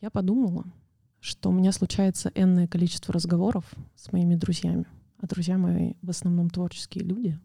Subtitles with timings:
[0.00, 0.64] Я подумала,
[1.18, 3.64] что у меня случается энное количество разговоров
[3.96, 4.86] с моими друзьями,
[5.18, 7.38] а друзья мои в основном творческие люди.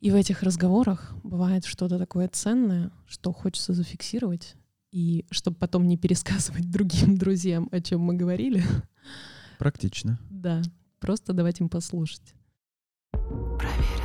[0.00, 4.56] И в этих разговорах бывает что-то такое ценное, что хочется зафиксировать,
[4.90, 8.64] и чтобы потом не пересказывать другим друзьям, о чем мы говорили.
[9.58, 10.18] Практично.
[10.28, 10.62] Да,
[10.98, 12.34] просто давать им послушать.
[13.12, 13.95] Проверено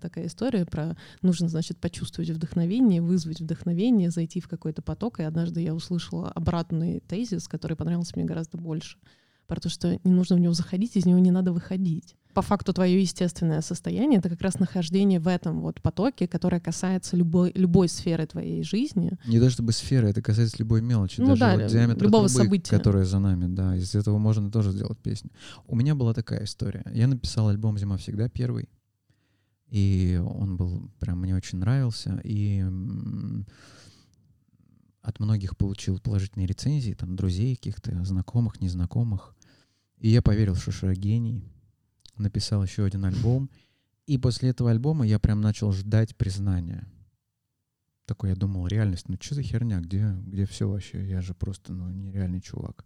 [0.00, 5.20] такая история про нужно, значит, почувствовать вдохновение, вызвать вдохновение, зайти в какой-то поток.
[5.20, 8.98] И однажды я услышала обратный тезис, который понравился мне гораздо больше.
[9.46, 12.14] Про то, что не нужно в него заходить, из него не надо выходить.
[12.34, 17.16] По факту твое естественное состояние— это как раз нахождение в этом вот потоке, которое касается
[17.16, 19.18] любой, любой сферы твоей жизни.
[19.26, 21.20] Не даже чтобы сферы, это касается любой мелочи.
[21.20, 22.70] Ну даже да, вот диаметр любого трубы, события.
[22.70, 23.74] которое за нами, да.
[23.76, 25.30] Из этого можно тоже сделать песню.
[25.66, 26.84] У меня была такая история.
[26.94, 28.68] Я написал альбом «Зима всегда» первый.
[29.70, 32.20] И он был прям мне очень нравился.
[32.24, 32.64] И
[35.02, 39.34] от многих получил положительные рецензии, там, друзей каких-то, знакомых, незнакомых.
[39.98, 41.44] И я поверил, что я гений.
[42.16, 43.48] Написал еще один альбом.
[44.06, 46.86] И после этого альбома я прям начал ждать признания.
[48.06, 51.08] Такой я думал, реальность, ну что за херня, где, где все вообще?
[51.08, 52.84] Я же просто, ну, нереальный чувак.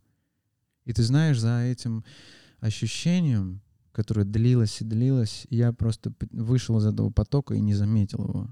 [0.85, 2.05] И ты знаешь, за этим
[2.61, 3.63] ощущением
[3.95, 8.49] которое длилось и длилось, я просто вышел из этого потока и не заметил его.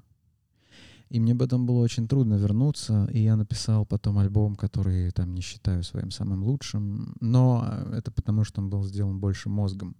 [1.10, 5.42] И мне потом было очень трудно вернуться, и я написал потом альбом, который там не
[5.42, 9.94] считаю своим самым лучшим, но это потому, что он был сделан больше мозгом.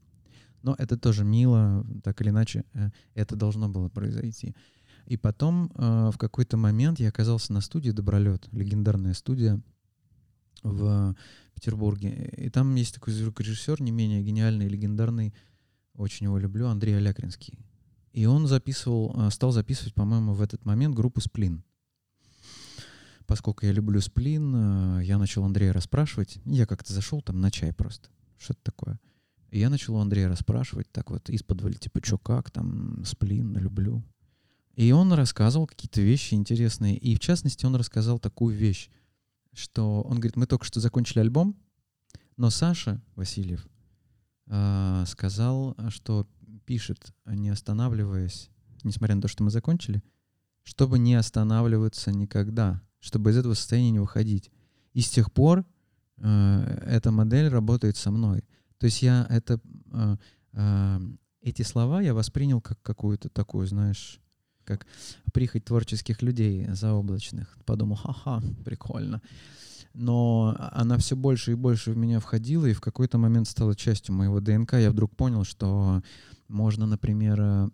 [0.62, 4.54] Но это тоже мило, так или иначе, э, это должно было произойти.
[5.06, 9.60] И потом э, в какой-то момент я оказался на студии «Добролет», легендарная студия
[10.62, 11.16] в
[11.52, 12.32] Петербурге.
[12.36, 15.34] И там есть такой звукорежиссер, не менее гениальный, легендарный,
[15.94, 17.58] очень его люблю, Андрей Алякринский.
[18.12, 21.64] И он записывал, а, стал записывать, по-моему, в этот момент группу «Сплин».
[23.26, 26.38] Поскольку я люблю «Сплин», а, я начал Андрея расспрашивать.
[26.44, 28.08] Я как-то зашел там на чай просто.
[28.38, 29.00] Что это такое?
[29.50, 34.02] И я начал у Андрея расспрашивать, так вот, из-под типа, что как, там, «Сплин», люблю.
[34.74, 36.96] И он рассказывал какие-то вещи интересные.
[36.96, 38.90] И, в частности, он рассказал такую вещь—
[39.52, 41.56] что он говорит, мы только что закончили альбом,
[42.36, 43.66] но Саша Васильев
[44.46, 46.26] э, сказал, что
[46.64, 48.50] пишет, не останавливаясь,
[48.84, 50.02] несмотря на то, что мы закончили,
[50.62, 54.50] чтобы не останавливаться никогда, чтобы из этого состояния не выходить.
[54.92, 55.64] И с тех пор
[56.18, 58.44] э, эта модель работает со мной.
[58.78, 59.60] То есть я это,
[59.92, 60.16] э,
[60.52, 61.00] э,
[61.42, 64.20] эти слова я воспринял как какую-то такую, знаешь,
[64.64, 64.86] как
[65.32, 67.58] прихоть творческих людей заоблачных.
[67.64, 69.22] Подумал, ха-ха, прикольно.
[69.94, 74.14] Но она все больше и больше в меня входила, и в какой-то момент стала частью
[74.14, 74.74] моего ДНК.
[74.74, 76.02] Я вдруг понял, что
[76.48, 77.70] можно, например, э,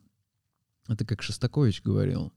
[0.88, 2.32] это как Шостакович говорил,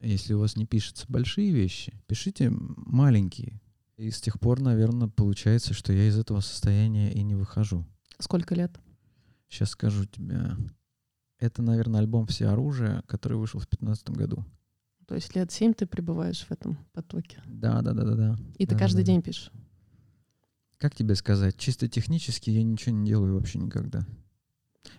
[0.00, 3.60] если у вас не пишутся большие вещи, пишите маленькие.
[3.96, 7.86] И с тех пор, наверное, получается, что я из этого состояния и не выхожу.
[8.18, 8.78] Сколько лет?
[9.48, 10.56] Сейчас скажу тебе.
[11.44, 14.46] Это, наверное, альбом «Все оружие», который вышел в 2015 году.
[15.06, 17.42] То есть лет семь ты пребываешь в этом потоке?
[17.44, 18.38] Да, да, да, да, да.
[18.56, 19.12] И ты да, каждый да.
[19.12, 19.52] день пишешь?
[20.78, 21.58] Как тебе сказать?
[21.58, 24.06] Чисто технически я ничего не делаю вообще никогда.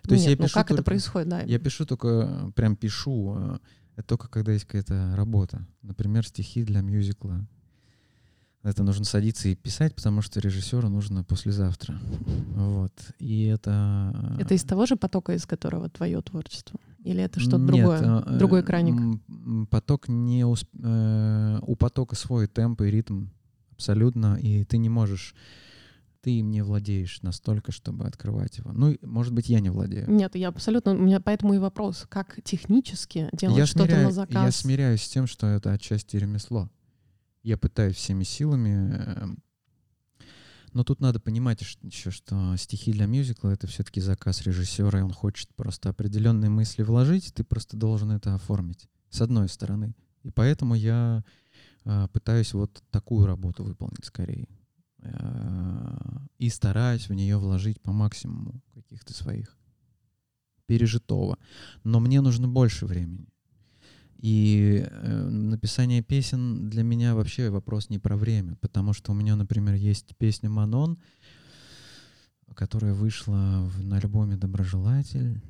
[0.02, 1.40] То есть Нет, я ну пишу как только, это происходит, да?
[1.42, 3.58] Я пишу только, прям пишу, э,
[3.96, 5.66] это только когда есть какая-то работа.
[5.82, 7.44] Например, стихи для мюзикла
[8.66, 11.98] это нужно садиться и писать, потому что режиссеру нужно послезавтра.
[12.54, 12.92] Вот.
[13.20, 14.36] И это...
[14.40, 16.80] Это из того же потока, из которого твое творчество?
[17.04, 18.24] Или это что-то другое?
[18.26, 19.20] Э, Другой краник?
[19.70, 20.44] Поток не...
[20.44, 20.68] Усп...
[20.82, 23.26] Э, у потока свой темп и ритм
[23.70, 25.34] абсолютно, и ты не можешь
[26.22, 28.72] ты им не владеешь настолько, чтобы открывать его.
[28.72, 30.10] Ну, может быть, я не владею.
[30.10, 30.90] Нет, я абсолютно...
[30.90, 34.44] У меня поэтому и вопрос, как технически делать что-то на заказ?
[34.44, 36.68] Я смиряюсь с тем, что это отчасти ремесло
[37.46, 38.92] я пытаюсь всеми силами.
[38.92, 39.38] Эм,
[40.72, 45.12] но тут надо понимать еще, что стихи для мюзикла— это все-таки заказ режиссера, и он
[45.12, 49.94] хочет просто определенные мысли вложить, ты просто должен это оформить, с одной стороны.
[50.24, 51.24] И поэтому я
[51.84, 54.48] э, пытаюсь вот такую работу выполнить скорее.
[54.98, 55.96] Э,
[56.38, 59.56] и стараюсь в нее вложить по максимуму каких-то своих
[60.66, 61.38] пережитого.
[61.84, 63.28] Но мне нужно больше времени.
[64.18, 69.36] И э, написание песен для меня вообще вопрос не про время, потому что у меня,
[69.36, 70.98] например, есть песня «Манон»,
[72.54, 75.42] которая вышла в, на альбоме «Доброжелатель».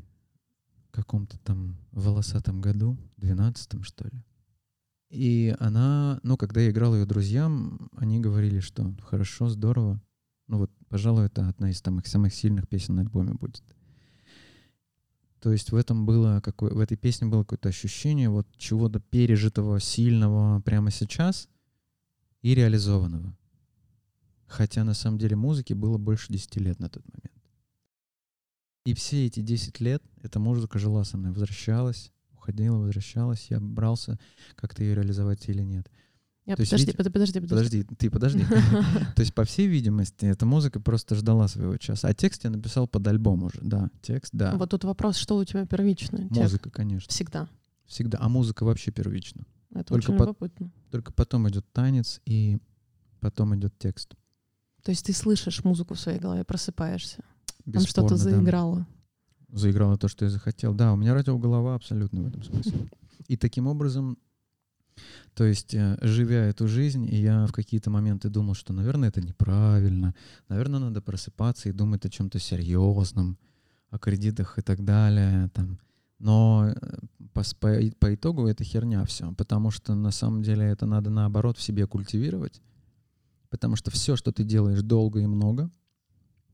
[0.96, 4.24] каком-то там волосатом году, двенадцатом, что ли.
[5.10, 10.00] И она, ну, когда я играл ее друзьям, они говорили, что хорошо, здорово.
[10.48, 13.62] Ну вот, пожалуй, это одна из самых, самых сильных песен на альбоме будет.
[15.40, 19.80] То есть в этом было какое, в этой песне было какое-то ощущение вот чего-то пережитого,
[19.80, 21.48] сильного прямо сейчас
[22.42, 23.36] и реализованного.
[24.46, 27.36] Хотя на самом деле музыке было больше 10 лет на тот момент.
[28.84, 34.18] И все эти 10 лет эта музыка жила со мной, возвращалась, уходила, возвращалась, я брался
[34.54, 35.90] как-то ее реализовать или нет.
[36.46, 37.82] Я, подожди, есть, подожди, подожди, подожди.
[37.82, 38.44] ты подожди.
[39.16, 42.06] То есть, по всей видимости, эта музыка просто ждала своего часа.
[42.06, 43.90] А текст я написал под альбом уже, да.
[44.00, 44.54] Текст, да.
[44.54, 46.28] Вот тут вопрос, что у тебя первично?
[46.30, 47.10] Музыка, конечно.
[47.10, 47.48] Всегда.
[47.84, 48.18] Всегда.
[48.20, 49.44] А музыка вообще первична.
[49.72, 50.70] Это только очень любопытно.
[50.90, 52.58] Только потом идет танец и
[53.20, 54.14] потом идет текст.
[54.84, 57.24] То есть ты слышишь музыку в своей голове, просыпаешься.
[57.72, 58.86] Там что-то заиграло.
[59.48, 59.58] Да.
[59.58, 60.74] Заиграло то, что я захотел.
[60.74, 62.88] Да, у меня радиоголова абсолютно в этом смысле.
[63.26, 64.16] И таким образом
[65.34, 70.14] то есть, э, живя эту жизнь, я в какие-то моменты думал, что, наверное, это неправильно,
[70.48, 73.38] наверное, надо просыпаться и думать о чем-то серьезном,
[73.90, 75.50] о кредитах и так далее.
[75.52, 75.78] Там.
[76.18, 76.98] Но э,
[77.34, 81.58] по, по, по итогу это херня все, потому что на самом деле это надо наоборот
[81.58, 82.62] в себе культивировать,
[83.50, 85.70] потому что все, что ты делаешь долго и много,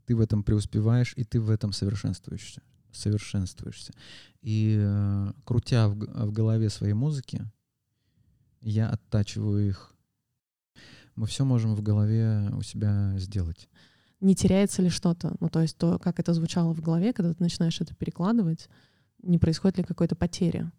[0.06, 2.62] ты в этом преуспеваешь, и ты в этом совершенствуешься.
[2.90, 3.92] совершенствуешься.
[4.40, 7.46] И э, крутя в, в голове своей музыки,
[8.62, 9.94] я оттачиваю их.
[11.14, 13.68] Мы все можем в голове у себя сделать.
[14.20, 15.34] Не теряется ли что-то?
[15.40, 18.68] Ну, то есть то, как это звучало в голове, когда ты начинаешь это перекладывать,
[19.22, 20.70] не происходит ли какой-то потери?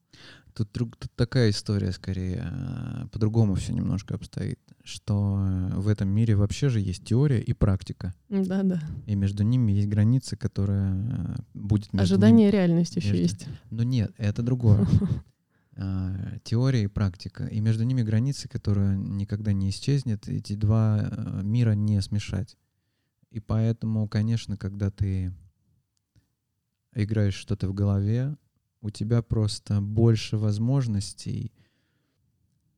[0.54, 5.40] Тут, тут такая история скорее, э, по-другому все немножко обстоит, что
[5.76, 8.14] в этом мире вообще же есть теория и практика.
[8.30, 8.82] Да, да.
[9.08, 13.24] И между ними есть граница, которая э, будет между Ожидание ними, и реальность еще между...
[13.24, 13.48] есть.
[13.72, 14.88] Но нет, это другое.
[15.76, 17.46] А, теория и практика.
[17.46, 20.28] И между ними границы, которая никогда не исчезнет.
[20.28, 22.58] Эти два а, мира не смешать.
[23.32, 25.34] И поэтому, конечно, когда ты
[26.94, 28.38] играешь что-то в голове,
[28.82, 31.52] у тебя просто больше возможностей.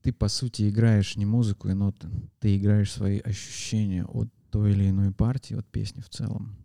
[0.01, 2.09] Ты, по сути, играешь не музыку и ноты,
[2.39, 6.56] ты играешь свои ощущения от той или иной партии, от песни в целом.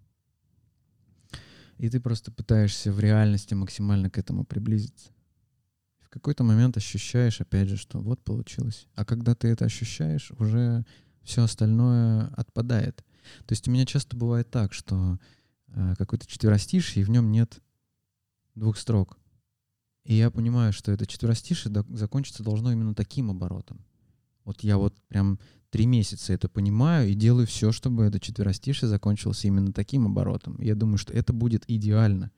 [1.78, 5.10] И ты просто пытаешься в реальности максимально к этому приблизиться
[6.10, 8.86] какой-то момент ощущаешь, опять же, что вот получилось.
[8.94, 10.84] А когда ты это ощущаешь, уже
[11.22, 13.04] все остальное отпадает.
[13.46, 15.18] То есть у меня часто бывает так, что
[15.68, 17.60] э, какой-то четверостиший, и в нем нет
[18.54, 19.18] двух строк.
[20.04, 23.84] И я понимаю, что это четверостишее закончиться должно именно таким оборотом.
[24.44, 25.38] Вот я вот прям
[25.70, 30.60] три месяца это понимаю и делаю все, чтобы это четверостишее закончилось именно таким оборотом.
[30.60, 32.32] Я думаю, что это будет идеально.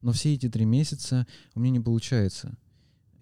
[0.00, 2.56] Но все эти три месяца у меня не получается.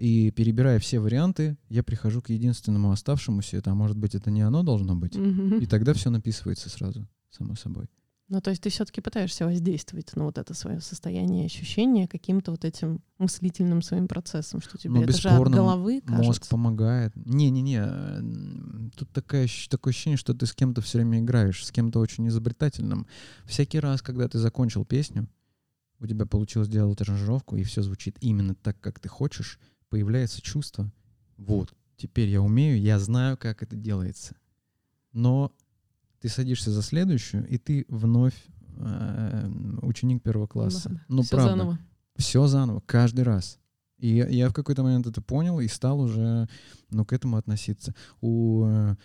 [0.00, 3.58] И перебирая все варианты, я прихожу к единственному оставшемуся.
[3.58, 5.14] Это, а может быть, это не оно должно быть.
[5.14, 7.91] И тогда все написывается сразу, само собой.
[8.31, 12.64] Ну, то есть ты все-таки пытаешься воздействовать на вот это свое состояние, ощущение каким-то вот
[12.64, 16.25] этим мыслительным своим процессом, что тебе ну, это же от головы кажется.
[16.25, 17.12] Мозг помогает.
[17.17, 22.26] Не-не-не, тут такое, такое ощущение, что ты с кем-то все время играешь, с кем-то очень
[22.29, 23.06] изобретательным.
[23.44, 25.29] Всякий раз, когда ты закончил песню,
[25.99, 29.59] у тебя получилось сделать аранжировку, и все звучит именно так, как ты хочешь,
[29.90, 30.90] появляется чувство,
[31.37, 34.37] вот, теперь я умею, я знаю, как это делается.
[35.12, 35.52] Но
[36.20, 38.35] ты садишься за следующую, и ты вновь
[38.76, 39.50] э,
[39.82, 40.88] ученик первого класса.
[40.88, 41.50] Да, ну, все правда.
[41.50, 41.78] Заново.
[42.16, 43.59] Все заново, каждый раз.
[43.99, 46.49] И я, я в какой-то момент это понял и стал уже
[46.90, 47.94] ну, к этому относиться.
[48.20, 48.97] У э,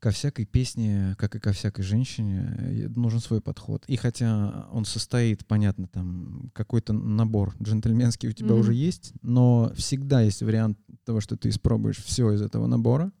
[0.00, 3.84] ко всякой песне, как и ко всякой женщине, нужен свой подход.
[3.86, 8.58] И хотя он состоит, понятно, там какой-то набор джентльменский у тебя mm-hmm.
[8.60, 13.12] уже есть, но всегда есть вариант того, что ты испробуешь все из этого набора,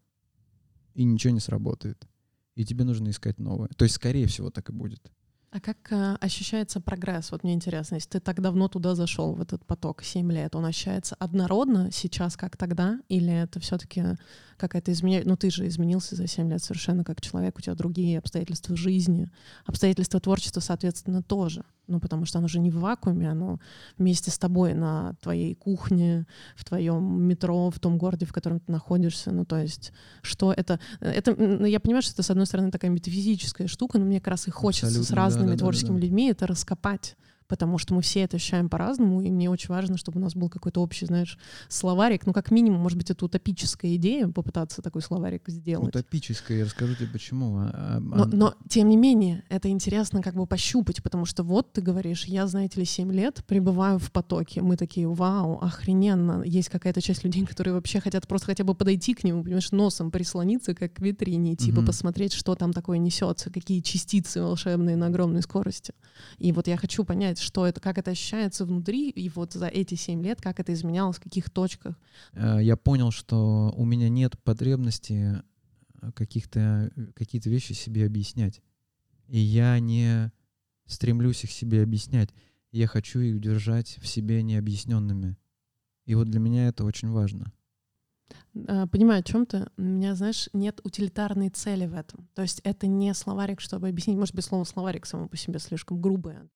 [0.94, 2.08] и ничего не сработает.
[2.56, 3.68] И тебе нужно искать новое.
[3.76, 5.12] То есть, скорее всего, так и будет.
[5.52, 7.32] А как э, ощущается прогресс?
[7.32, 10.64] Вот мне интересно, если ты так давно туда зашел, в этот поток, 7 лет, он
[10.64, 13.00] ощущается однородно сейчас, как тогда?
[13.08, 14.16] Или это все-таки
[14.58, 15.26] какая-то изменение?
[15.26, 19.28] Ну, ты же изменился за 7 лет совершенно как человек, у тебя другие обстоятельства жизни,
[19.66, 23.58] обстоятельства творчества, соответственно, тоже ну, потому что оно же не в вакууме, оно
[23.98, 26.26] вместе с тобой на твоей кухне,
[26.56, 29.32] в твоем метро, в том городе, в котором ты находишься.
[29.32, 29.92] Ну, то есть,
[30.22, 30.78] что это...
[31.00, 31.32] это
[31.66, 34.50] я понимаю, что это, с одной стороны, такая метафизическая штука, но мне как раз и
[34.50, 36.00] хочется Абсолютно, с разными да, да, творческими да, да.
[36.06, 37.16] людьми это раскопать
[37.50, 40.48] потому что мы все это ощущаем по-разному, и мне очень важно, чтобы у нас был
[40.48, 41.36] какой-то общий, знаешь,
[41.68, 45.88] словарик, ну, как минимум, может быть, это утопическая идея, попытаться такой словарик сделать.
[45.88, 47.58] Утопическая, я расскажу тебе почему.
[47.58, 51.72] А, а, но, но, тем не менее, это интересно как бы пощупать, потому что вот
[51.72, 56.68] ты говоришь, я, знаете ли, 7 лет пребываю в потоке, мы такие, вау, охрененно, есть
[56.68, 60.72] какая-то часть людей, которые вообще хотят просто хотя бы подойти к нему, понимаешь, носом прислониться,
[60.72, 61.86] как к витрине, типа mm-hmm.
[61.86, 65.94] посмотреть, что там такое несется, какие частицы волшебные на огромной скорости.
[66.38, 69.94] И вот я хочу понять, что это, как это ощущается внутри, и вот за эти
[69.94, 71.98] семь лет, как это изменялось, в каких точках.
[72.32, 75.42] Э, я понял, что у меня нет потребности
[76.00, 78.60] э, каких-то какие-то вещи себе объяснять.
[79.28, 80.32] И я не
[80.86, 82.30] стремлюсь их себе объяснять.
[82.72, 85.36] Я хочу их держать в себе необъясненными.
[86.06, 87.52] И вот для меня это очень важно.
[88.52, 89.68] Понимаю, о чем ты.
[89.76, 92.28] У меня, знаешь, нет утилитарной цели в этом.
[92.34, 94.18] То есть это не словарик, чтобы объяснить.
[94.18, 96.48] Может быть, слово словарик само по себе слишком грубое.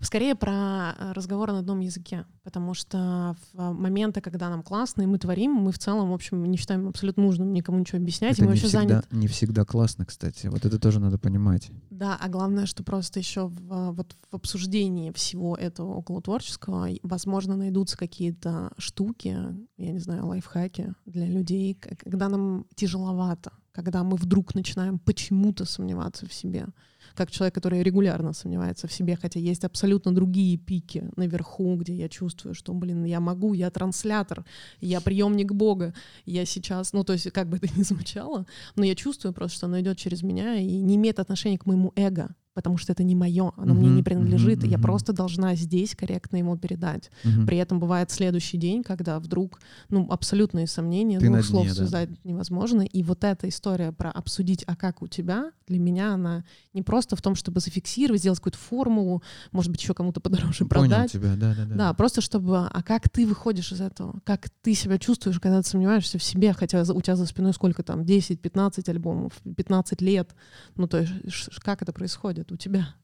[0.00, 5.06] Скорее про э, разговор на одном языке, потому что в моменты, когда нам классно и
[5.06, 8.42] мы творим, мы в целом, в общем, не считаем абсолютно нужным никому ничего объяснять, это
[8.42, 9.16] и мы не вообще всегда, заняты.
[9.16, 10.46] Не всегда классно, кстати.
[10.46, 11.70] Вот это тоже надо понимать.
[11.90, 17.56] Да, а главное, что просто еще в, вот в обсуждении всего этого около творческого, возможно,
[17.56, 19.36] найдутся какие-то штуки,
[19.76, 26.26] я не знаю, лайфхаки для людей, когда нам тяжеловато, когда мы вдруг начинаем почему-то сомневаться
[26.26, 26.66] в себе
[27.18, 32.08] как человек, который регулярно сомневается в себе, хотя есть абсолютно другие пики наверху, где я
[32.08, 34.44] чувствую, что, блин, я могу, я транслятор,
[34.80, 35.94] я приемник Бога,
[36.26, 38.46] я сейчас, ну, то есть, как бы это ни звучало,
[38.76, 41.92] но я чувствую просто, что оно идет через меня и не имеет отношения к моему
[41.96, 45.54] эго потому что это не мое, оно uh-huh, мне не принадлежит, и я просто должна
[45.54, 47.08] здесь корректно ему передать.
[47.22, 47.46] Uh-huh.
[47.46, 49.60] При этом бывает следующий день, когда вдруг,
[49.90, 52.16] ну, абсолютные сомнения, Ты двух слов дне, связать да.
[52.24, 56.42] невозможно, и вот эта история про обсудить, а как у тебя, для меня она
[56.74, 59.22] не просто в том, чтобы зафиксировать, сделать какую-то формулу,
[59.52, 61.12] может быть, еще кому-то подороже Понял продать.
[61.12, 61.74] тебя, да, да, да.
[61.76, 65.68] Да, просто чтобы, а как ты выходишь из этого, как ты себя чувствуешь, когда ты
[65.68, 70.34] сомневаешься в себе, хотя у тебя за спиной сколько там, 10-15 альбомов, 15 лет,
[70.74, 72.47] ну, то есть как это происходит?
[72.52, 72.94] У тебя?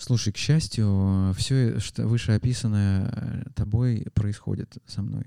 [0.00, 5.24] Слушай, к счастью, все, что вышеописанное э, тобой, происходит со мной.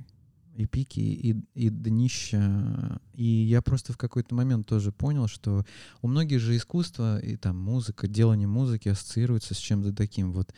[0.56, 3.02] И пики, и, и днища.
[3.14, 5.66] И я просто в какой-то момент тоже понял, что
[6.02, 10.32] у многих же искусство и там музыка, делание музыки ассоциируется с чем-то таким.
[10.32, 10.54] Вот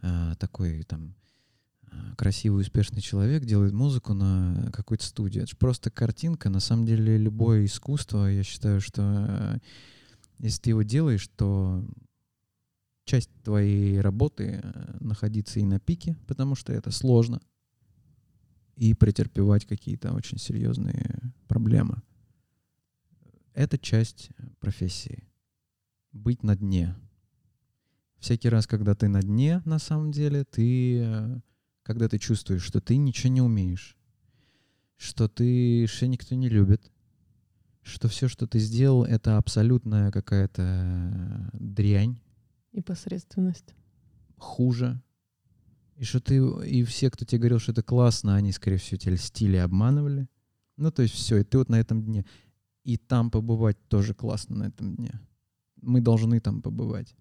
[0.00, 1.14] э, такой там
[1.84, 5.38] э, красивый, успешный человек делает музыку на какой-то студии.
[5.38, 6.50] Это же просто картинка.
[6.50, 9.58] На самом деле любое искусство, я считаю, что э,
[10.40, 11.84] если ты его делаешь, то
[13.04, 17.40] часть твоей работы э, находиться и на пике, потому что это сложно,
[18.76, 22.02] и претерпевать какие-то очень серьезные проблемы.
[23.54, 24.30] Это часть
[24.60, 25.28] профессии.
[26.12, 26.96] Быть на дне.
[28.18, 31.40] Всякий раз, когда ты на дне, на самом деле, ты, э,
[31.82, 33.96] когда ты чувствуешь, что ты ничего не умеешь,
[34.96, 36.90] что ты, что никто не любит,
[37.82, 42.21] что все, что ты сделал, это абсолютная какая-то дрянь,
[42.72, 43.74] и посредственность.
[44.36, 45.00] Хуже.
[45.96, 46.36] И что ты,
[46.66, 50.28] и все, кто тебе говорил, что это классно, они, скорее всего, тебя льстили, обманывали.
[50.76, 52.24] Ну, то есть все, и ты вот на этом дне.
[52.82, 55.20] И там побывать тоже классно на этом дне.
[55.80, 57.14] Мы должны там побывать.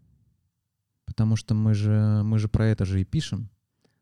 [1.05, 3.49] Потому что мы же, мы же про это же и пишем.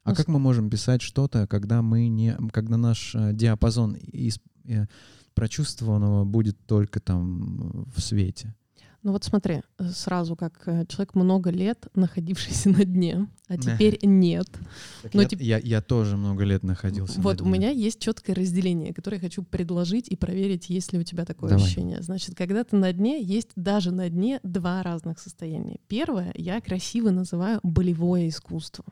[0.03, 4.39] А ну, как мы можем писать что-то, когда мы не, когда наш э, диапазон из,
[4.65, 4.85] э,
[5.33, 8.55] прочувствованного будет только там в свете?
[9.01, 13.97] Ну вот смотри, э, сразу как э, человек много лет находившийся на дне, а теперь
[14.03, 14.47] нет.
[15.13, 15.39] Но я, теп...
[15.41, 17.21] я, я тоже много лет находился.
[17.21, 17.49] Вот на дне.
[17.49, 21.23] у меня есть четкое разделение, которое я хочу предложить и проверить, есть ли у тебя
[21.23, 21.63] такое Давай.
[21.63, 22.01] ощущение.
[22.01, 25.79] Значит, когда ты на дне, есть даже на дне два разных состояния.
[25.87, 28.83] Первое я красиво называю болевое искусство.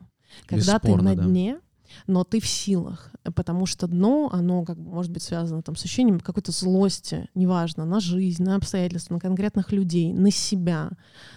[0.46, 1.60] Когда Бесспорно, ты на дне,
[2.06, 5.84] но ты в силах, потому что дно, оно как бы может быть связано там с
[5.84, 10.90] ощущением какой-то злости, неважно, на жизнь, на обстоятельства, на конкретных людей, на себя,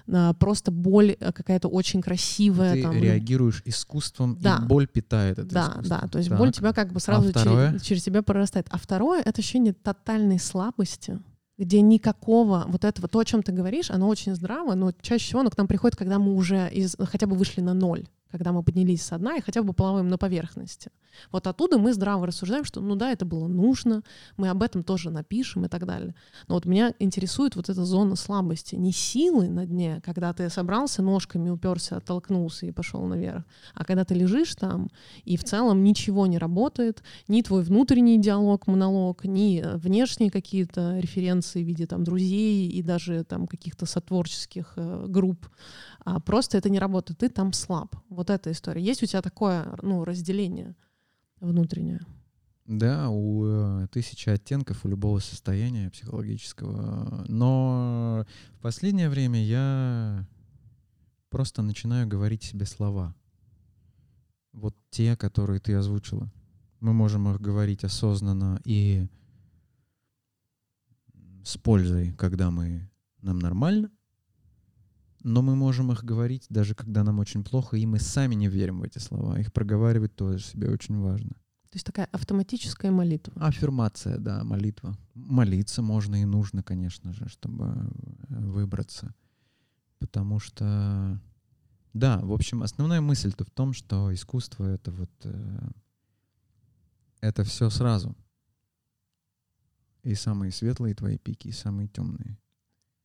[0.08, 2.74] на просто боль э, какая-то очень красивая.
[2.74, 4.60] Ты там, реагируешь искусством, да.
[4.62, 6.00] и боль питает это Да, искусство.
[6.02, 6.38] да, то есть так.
[6.38, 8.68] боль тебя как бы сразу а через, через тебя прорастает.
[8.70, 11.20] А второе— это ощущение тотальной слабости,
[11.58, 15.42] где никакого вот этого, то, о чем ты говоришь, оно очень здраво, но чаще всего
[15.42, 18.64] оно к нам приходит, когда мы уже из, хотя бы вышли на ноль когда мы
[18.64, 20.92] поднялись со дна и хотя бы плаваем на поверхности.
[21.32, 24.04] Вот оттуда мы здраво рассуждаем, что ну да, это было нужно,
[24.38, 26.16] мы об этом тоже напишем и так далее.
[26.48, 28.76] Но вот меня интересует вот эта зона слабости.
[28.76, 34.06] Не силы на дне, когда ты собрался ножками, уперся, оттолкнулся и пошел наверх, а когда
[34.06, 34.90] ты лежишь там,
[35.24, 41.64] и в целом ничего не работает, ни твой внутренний диалог, монолог, ни внешние какие-то референции
[41.64, 45.48] в виде там друзей и даже там каких-то сотворческих э, групп,
[46.04, 47.96] а просто это не работает, ты там слаб.
[48.10, 48.82] Вот эта история.
[48.82, 50.76] Есть у тебя такое ну, разделение
[51.40, 52.02] внутреннее?
[52.66, 57.26] Да, у э, тысячи оттенков у любого состояния психологического.
[57.28, 60.28] Но в последнее время я
[61.30, 63.16] просто начинаю говорить себе слова.
[64.54, 66.32] Вот те, которые ты озвучила.
[66.80, 69.08] Мы можем их говорить осознанно и
[71.44, 72.90] с пользой, когда мы
[73.22, 73.92] нам нормально,
[75.24, 78.80] но мы можем их говорить, даже когда нам очень плохо, и мы сами не верим
[78.80, 79.40] в эти слова.
[79.40, 81.32] Их проговаривать тоже себе очень важно.
[81.72, 83.34] То есть такая автоматическая молитва.
[83.38, 84.98] Аффирмация, да, молитва.
[85.14, 89.16] Молиться можно и нужно, конечно же, чтобы э, выбраться.
[89.98, 91.22] Потому что,
[91.94, 95.12] да, в общем, основная мысль-то в том, что искусство— это вот...
[95.24, 95.70] Э,
[97.22, 98.18] это все сразу.
[100.04, 102.38] И самые светлые твои пики, и самые темные.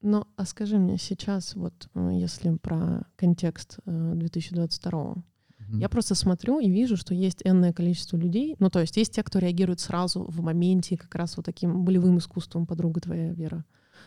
[0.08, 6.60] Ну, а скажи мне сейчас, вот э, если про контекст 2022 э, я просто смотрю
[6.60, 10.22] и вижу, что есть энное количество людей, ну, то есть есть те, кто реагирует сразу
[10.22, 13.64] в моменте, как раз вот таким болевым искусством подруга твоя Вера,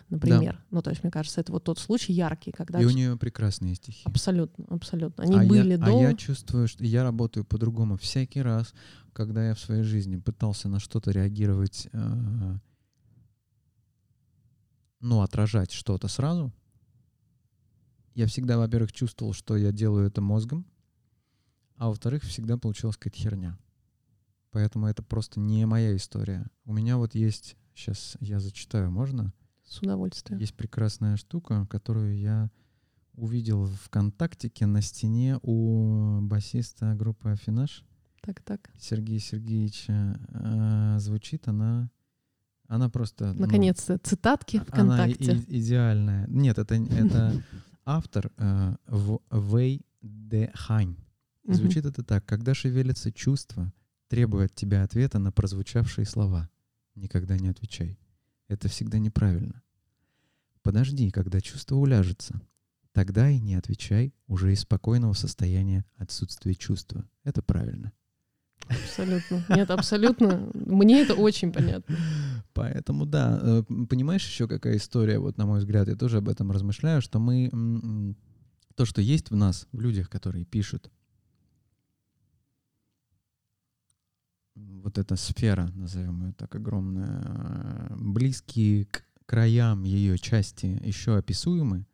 [0.08, 0.54] например.
[0.54, 0.66] Да.
[0.72, 2.80] Ну, то есть, мне кажется, это вот тот случай яркий, когда...
[2.80, 4.04] И у нее прекрасные стихи.
[4.06, 5.26] Абсолютно, абсолютно.
[5.26, 5.88] Они а были я, до...
[5.88, 8.74] А я чувствую, что я работаю по-другому всякий раз,
[9.12, 12.58] когда я в своей жизни пытался на что-то реагировать э,
[15.00, 16.54] ну, отражать что-то сразу,
[18.16, 20.66] я всегда, во-первых, чувствовал, что я делаю это мозгом,
[21.76, 23.58] а во-вторых, всегда получилась какая-то херня.
[24.52, 26.48] Поэтому это просто не моя история.
[26.66, 29.34] У меня вот есть, сейчас я зачитаю, можно?
[29.64, 30.40] С удовольствием.
[30.40, 32.50] Есть прекрасная штука, которую я
[33.14, 37.86] увидел в ВКонтактике на стене у басиста группы Афинаж.
[38.22, 38.70] Так, так.
[38.80, 40.20] Сергея Сергеевича.
[40.30, 41.90] Э, звучит она
[42.70, 43.34] она просто...
[43.34, 45.32] Наконец-то, ну, цитатки ВКонтакте.
[45.32, 46.28] Она и, идеальная.
[46.28, 47.44] Нет, это, это
[47.84, 50.96] автор э, в Вэй Де Хань.
[51.48, 52.24] Звучит это так.
[52.26, 53.74] Когда шевелится чувство,
[54.08, 56.48] требуя от тебя ответа на прозвучавшие слова.
[56.94, 58.00] Никогда не отвечай.
[58.48, 59.64] Это всегда неправильно.
[60.62, 62.40] Подожди, когда чувство уляжется.
[62.92, 67.10] Тогда и не отвечай уже из спокойного состояния отсутствия чувства.
[67.24, 67.94] Это правильно.
[68.70, 69.44] Абсолютно.
[69.50, 70.50] Нет, абсолютно.
[70.54, 71.96] Мне это очень понятно.
[72.54, 76.52] Поэтому, да, э, понимаешь еще какая история, вот на мой взгляд, я тоже об этом
[76.52, 78.16] размышляю, что мы,
[78.76, 80.92] то, что есть в нас, в людях, которые пишут,
[84.56, 91.86] вот эта сфера, назовем ее так, огромная, близкие к краям ее части еще описуемы,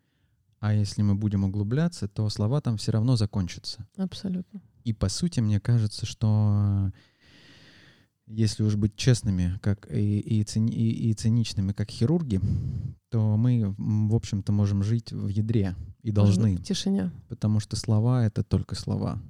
[0.60, 3.88] а если мы будем углубляться, то слова там все равно закончатся.
[3.98, 4.62] Абсолютно.
[4.84, 6.92] И по сути, мне кажется, что
[8.28, 12.42] если уж быть честными, как и, и, цини, и, и циничными, как хирурги,
[13.10, 16.58] то мы, в общем-то, можем жить в ядре и должны.
[16.58, 17.12] В тишине.
[17.30, 19.22] Потому что слова— это только слова.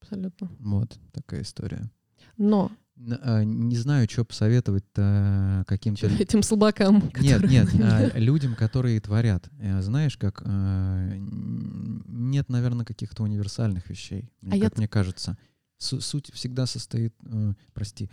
[0.00, 0.50] Абсолютно.
[0.58, 1.90] Вот такая история.
[2.36, 2.70] Но
[3.02, 6.06] не знаю, что посоветовать каким-то...
[6.18, 7.10] Этим слабакам.
[7.18, 9.48] Нет, нет, а, людям, которые творят.
[9.58, 10.42] Э, знаешь, как...
[10.44, 14.70] А, нет, наверное, каких-то универсальных вещей, как я...
[14.76, 15.36] мне кажется.
[15.78, 17.14] Суть всегда состоит...
[17.26, 18.10] Э, прости.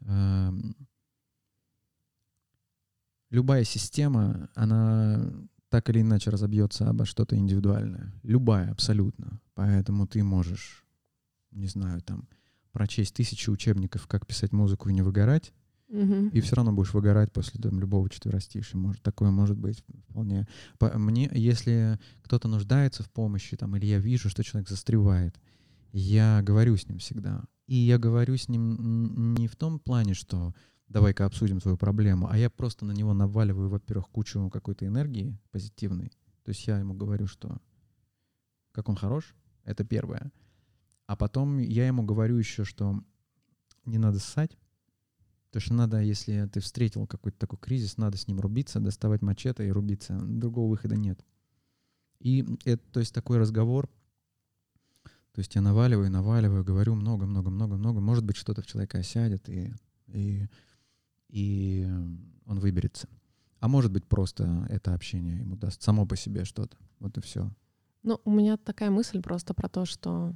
[0.00, 0.52] Да.
[3.30, 5.32] Любая система, она
[5.68, 8.12] так или иначе разобьется обо что-то индивидуальное.
[8.22, 9.40] Любая, абсолютно.
[9.54, 10.84] Поэтому ты можешь,
[11.50, 12.28] не знаю, там
[12.76, 15.54] прочесть тысячи учебников, как писать музыку и не выгорать,
[15.88, 16.28] угу.
[16.30, 18.78] и все равно будешь выгорать после там, любого четверостишия.
[18.78, 20.46] Может, такое может быть вполне.
[20.76, 25.40] По, мне, если кто-то нуждается в помощи, там, или я вижу, что человек застревает,
[25.92, 27.44] я говорю с ним всегда.
[27.66, 30.54] И я говорю с ним не в том плане, что
[30.88, 36.12] давай-ка обсудим твою проблему, а я просто на него наваливаю, во-первых, кучу какой-то энергии позитивной.
[36.44, 37.56] То есть я ему говорю, что
[38.72, 39.34] как он хорош,
[39.64, 40.30] это первое.
[41.06, 43.02] А потом я ему говорю еще, что
[43.84, 44.56] не надо ссать,
[45.50, 49.66] то что надо, если ты встретил какой-то такой кризис, надо с ним рубиться, доставать мачете
[49.66, 50.18] и рубиться.
[50.20, 51.24] Другого выхода нет.
[52.18, 53.88] И это, то есть такой разговор,
[55.32, 58.00] то есть я наваливаю, наваливаю, говорю много-много-много-много.
[58.00, 59.74] Может быть, что-то в человека осядет, и,
[60.08, 60.48] и,
[61.28, 61.86] и
[62.46, 63.08] он выберется.
[63.60, 66.76] А может быть, просто это общение ему даст само по себе что-то.
[66.98, 67.50] Вот и все.
[68.02, 70.34] Ну, у меня такая мысль просто про то, что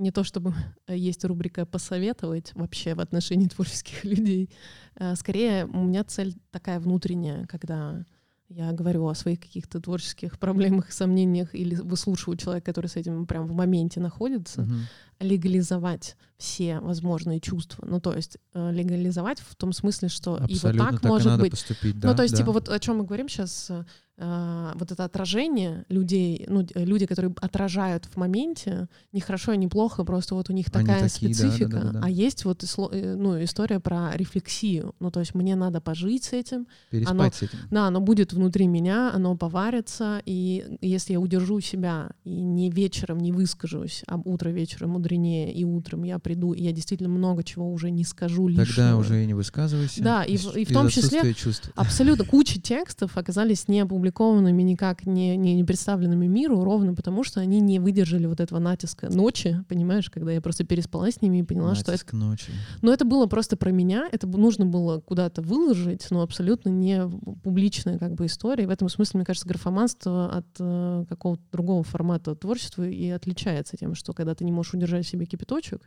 [0.00, 0.54] не то чтобы
[0.88, 4.50] есть рубрика «посоветовать» вообще в отношении творческих людей.
[4.96, 8.04] Э, скорее, у меня цель такая внутренняя, когда
[8.48, 13.46] я говорю о своих каких-то творческих проблемах, сомнениях или выслушиваю человека, который с этим прям
[13.46, 14.72] в моменте находится, угу.
[15.20, 17.86] легализовать все возможные чувства.
[17.86, 21.38] Ну, то есть э, легализовать в том смысле, что Абсолютно и вот так, так может
[21.38, 21.52] быть.
[21.52, 22.38] Поступить, ну, да, то есть, да.
[22.38, 23.70] типа, вот о чем мы говорим сейчас,
[24.20, 29.66] э, вот это отражение людей, ну, люди, которые отражают в моменте, не хорошо и не
[29.66, 31.70] плохо, просто вот у них Они такая такие, да, специфика.
[31.70, 32.00] да, да, да.
[32.04, 34.94] А есть вот э, ну, история про рефлексию.
[35.00, 36.66] Ну, то есть мне надо пожить с этим.
[36.90, 37.58] Переспать оно, с этим.
[37.70, 43.18] Да, оно будет внутри меня, оно поварится, и если я удержу себя и не вечером
[43.18, 47.72] не выскажусь, а утро вечером мудренее, и утром я приду, и я действительно много чего
[47.72, 48.66] уже не скажу лишнего.
[48.66, 50.02] Тогда уже и не высказывайся.
[50.02, 51.70] Да, и, в, и в том числе чувств.
[51.74, 57.40] абсолютно куча текстов оказались не опубликованными, никак не, не, не представленными миру, ровно потому, что
[57.40, 61.42] они не выдержали вот этого натиска ночи, понимаешь, когда я просто переспала с ними и
[61.42, 62.16] поняла, Натиск что это...
[62.16, 62.52] ночи.
[62.82, 67.08] Но это было просто про меня, это нужно было куда-то выложить, но абсолютно не
[67.42, 68.64] публичная как бы история.
[68.64, 73.76] И в этом смысле, мне кажется, графоманство от э, какого-то другого формата творчества и отличается
[73.76, 75.82] тем, что когда ты не можешь удержать в себе кипяточек,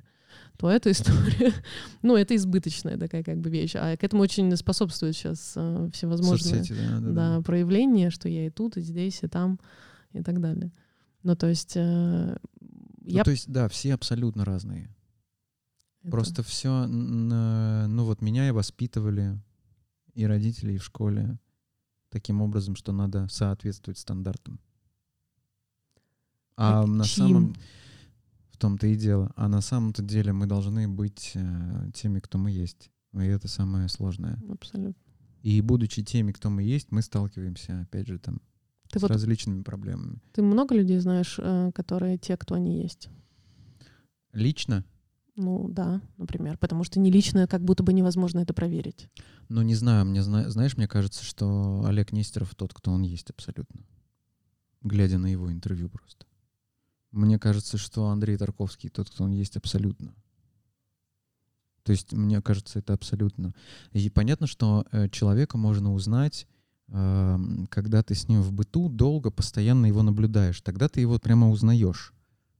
[0.57, 1.51] то эта история,
[2.01, 3.73] ну, это избыточная такая как бы вещь.
[3.75, 7.41] А к этому очень способствуют сейчас э, всевозможные Соцсети, да, да, да.
[7.41, 9.59] проявления, что я и тут, и здесь, и там,
[10.13, 10.71] и так далее.
[11.23, 11.73] Ну, то есть...
[11.75, 13.23] Э, Ну, я...
[13.23, 14.89] то есть, да, все абсолютно разные.
[16.01, 19.37] это- Просто все, ну вот меня и воспитывали,
[20.13, 21.37] и родители, и в школе
[22.09, 24.59] таким образом, что надо соответствовать стандартам.
[26.55, 27.55] А Так на самом
[28.51, 29.31] в том-то и дело.
[29.35, 32.91] А на самом-то деле мы должны быть э, теми, кто мы есть.
[33.13, 34.39] И это самое сложное.
[34.49, 35.02] Абсолютно.
[35.43, 38.41] И будучи теми, кто мы есть, мы сталкиваемся, опять же, там,
[38.89, 40.19] Ты с вот различными проблемами.
[40.31, 43.09] ты много людей знаешь, э, которые те, кто они есть?
[44.31, 44.83] Лично,
[45.35, 49.09] Ну да, например, потому что не лично, как будто бы невозможно это проверить.
[49.49, 53.29] ну не знаю, мне зна- знаешь, мне кажется, что Олег Нестеров тот, кто он есть
[53.29, 53.81] абсолютно.
[54.81, 56.25] Глядя на его интервью просто.
[57.11, 60.13] Мне кажется, что Андрей Тарковский тот, кто он есть абсолютно.
[61.83, 63.53] То есть, мне кажется, это абсолютно.
[63.91, 66.47] И понятно, что э, человека можно узнать,
[66.87, 67.37] э,
[67.69, 70.61] когда ты с ним в быту долго, постоянно его наблюдаешь.
[70.61, 72.13] Тогда ты его прямо узнаешь.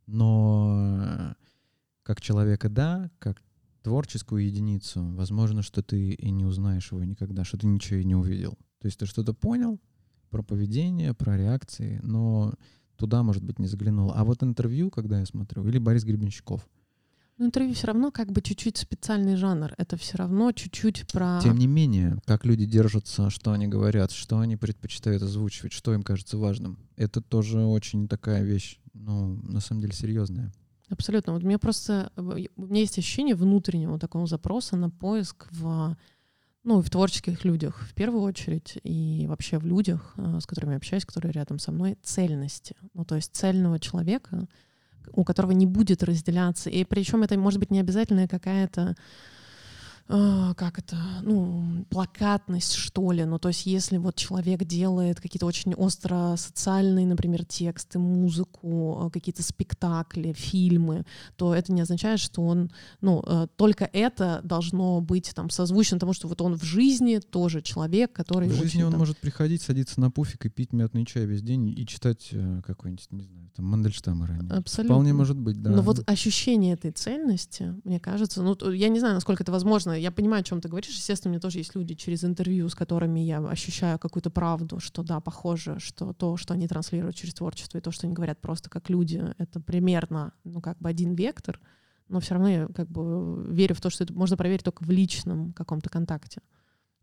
[0.05, 1.33] Но э,
[2.03, 3.41] как человека, да, как
[3.81, 8.15] творческую единицу, возможно, что ты и не узнаешь его никогда, что ты ничего и не
[8.15, 8.57] увидел.
[8.79, 9.79] То есть ты что-то понял
[10.29, 12.53] про поведение, про реакции, но
[12.97, 14.11] туда, может быть, не заглянул.
[14.13, 16.67] А вот интервью, когда я смотрю, или Борис Гребенщиков,
[17.37, 19.73] Но интервью все равно как бы чуть-чуть специальный жанр.
[19.77, 21.39] Это все равно чуть-чуть про...
[21.41, 26.03] Тем не менее, как люди держатся, что они говорят, что они предпочитают озвучивать, что им
[26.03, 30.53] кажется важным, это тоже очень такая вещь, ну, на самом деле, серьезная.
[30.89, 31.33] Абсолютно.
[31.33, 32.11] Вот у меня просто...
[32.15, 32.21] э,
[32.55, 35.97] У меня есть ощущение внутреннего такого запроса на поиск в
[36.63, 40.77] ну, в творческих людях в первую очередь, и вообще в людях, э, с которыми я
[40.77, 42.75] общаюсь, которые рядом со мной, цельности.
[42.93, 44.47] Ну, то есть цельного человека,
[45.11, 46.69] у которого не будет разделяться.
[46.69, 48.95] И причем это может быть не обязательно какая-то
[50.55, 53.25] как это, ну, плакатность, что ли.
[53.25, 59.09] Ну, то есть если вот человек делает какие-то очень остро социальные, например, тексты, музыку, а,
[59.09, 62.71] какие-то спектакли, фильмы, то это не означает, что он,
[63.01, 67.61] ну, э, только это должно быть там созвучно тому, что вот он в жизни тоже
[67.61, 71.05] человек, который В жизни очень, он там, может приходить, садиться на пуфик и пить мятный
[71.05, 74.51] чай весь день и читать э, какой-нибудь, не знаю, там Мандельштама ранее.
[74.51, 74.95] Абсолютно.
[74.95, 75.71] Вполне может быть, да.
[75.71, 80.02] Но вот ощущение этой цельности, мне кажется, ну, я не знаю, насколько это возможно.
[80.03, 80.89] Я понимаю, о чем ты говоришь.
[80.89, 85.01] Естественно, у меня тоже есть люди через интервью, с которыми я ощущаю какую-то правду, что
[85.01, 88.69] да, похоже, что то, что они транслируют через творчество, и то, что они говорят просто
[88.69, 91.57] как люди, это примерно, ну, как бы один вектор.
[92.09, 94.89] Но все равно я как бы верю в то, что это можно проверить только в
[94.89, 96.41] личном каком-то контакте.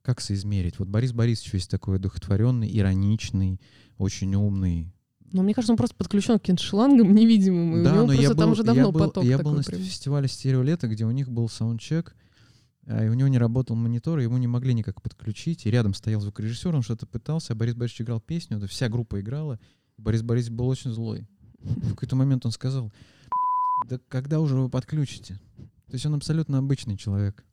[0.03, 0.79] Как соизмерить?
[0.79, 3.63] Вот Борис Борисович весь такой одухотворенный, ироничный,
[3.97, 4.93] очень умный.
[5.33, 8.35] Но мне кажется, он просто подключен к каким-то шлангам невидимым, и у него но просто
[8.35, 9.81] там уже давно я был, поток я был на прям.
[9.81, 12.15] фестивале «Стереолето», где у них был саундчек,
[12.91, 15.65] и у него не работал монитор, и ему не могли никак подключить.
[15.65, 19.21] И рядом стоял звукорежиссер, он что-то пытался, а Борис Борисович играл песню, это вся группа
[19.21, 19.61] играла.
[19.97, 21.27] Борис Борисович был очень злой.
[21.61, 22.93] В какой-то момент он сказал,
[23.89, 25.41] да когда уже вы подключите?
[25.87, 27.45] То есть он абсолютно обычный человек.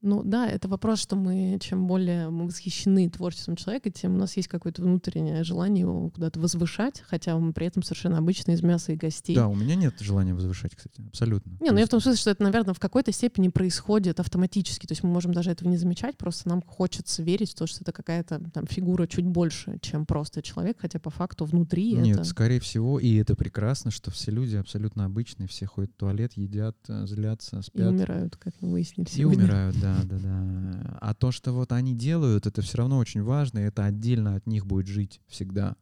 [0.00, 4.36] Ну да, это вопрос, что мы, чем более мы восхищены творчеством человека, тем у нас
[4.36, 8.92] есть какое-то внутреннее желание его куда-то возвышать, хотя мы при этом совершенно обычно из мяса
[8.92, 9.34] и гостей.
[9.34, 11.56] Да, у меня нет желания возвышать, кстати, абсолютно.
[11.60, 14.92] Не, ну я в том смысле, что это, наверное, в какой-то степени происходит автоматически, то
[14.92, 17.90] есть мы можем даже этого не замечать, просто нам хочется верить в то, что это
[17.90, 22.24] какая-то там фигура чуть больше, чем просто человек, хотя по факту внутри Нет, это...
[22.24, 26.76] скорее всего, и это прекрасно, что все люди абсолютно обычные, все ходят в туалет, едят,
[26.86, 27.88] э, злятся, И спят.
[27.88, 29.44] умирают, как мы выяснили И сегодня.
[29.44, 30.98] умирают, да, да, да.
[31.00, 34.46] А то, что вот они делают, это все равно очень важно, и это отдельно от
[34.46, 35.76] них будет жить всегда.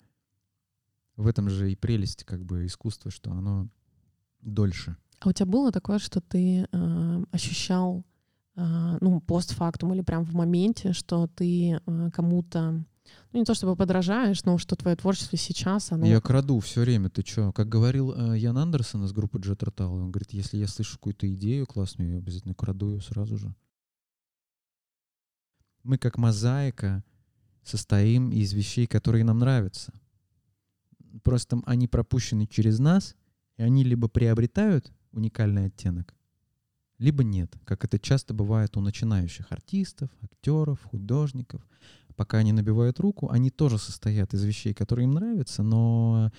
[1.16, 3.68] В этом же и прелесть как бы искусства, что оно
[4.42, 4.96] дольше.
[5.20, 8.04] А у тебя было такое, что ты э, ощущал,
[8.54, 12.84] э, ну, постфактум или прям в моменте, что ты э, кому-то,
[13.32, 16.06] ну, не то чтобы подражаешь, но что твое творчество сейчас, оно...
[16.06, 17.52] Я краду все время, ты чё?
[17.52, 21.32] Как говорил э, Ян Андерсон из группы Джет Ротал, он говорит, если я слышу какую-то
[21.34, 23.54] идею классную, я обязательно краду ее сразу же.
[25.86, 27.04] Мы как мозаика
[27.62, 29.92] состоим из вещей, которые нам нравятся.
[31.22, 33.14] Просто они пропущены через нас,
[33.56, 36.12] и они либо приобретают уникальный оттенок,
[36.98, 41.62] либо нет, как это часто бывает у начинающих артистов, актеров, художников.
[42.16, 46.32] Пока они набивают руку, они тоже состоят из вещей, которые им нравятся, но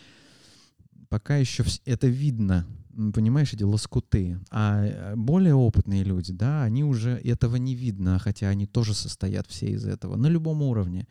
[1.09, 2.65] пока еще это видно,
[3.13, 4.39] понимаешь, эти лоскуты.
[4.49, 9.47] А э, более опытные люди, да, они уже этого не видно, хотя они тоже состоят
[9.47, 11.07] все из этого на любом уровне,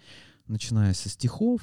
[0.46, 1.60] начиная со стихов,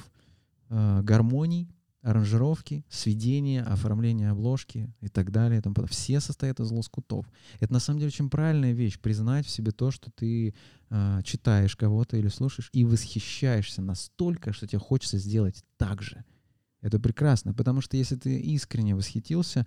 [0.70, 1.68] э, гармоний,
[2.04, 5.60] аранжировки, сведения, оформления обложки и так далее.
[5.62, 5.86] подобное.
[5.86, 7.26] Все состоят из лоскутов.
[7.60, 10.54] Это на самом деле очень правильная вещь, признать в себе то, что ты
[10.90, 16.24] э, читаешь кого-то или слушаешь и восхищаешься настолько, что тебе хочется сделать так же.
[16.84, 19.66] Это прекрасно, потому что если ты искренне восхитился,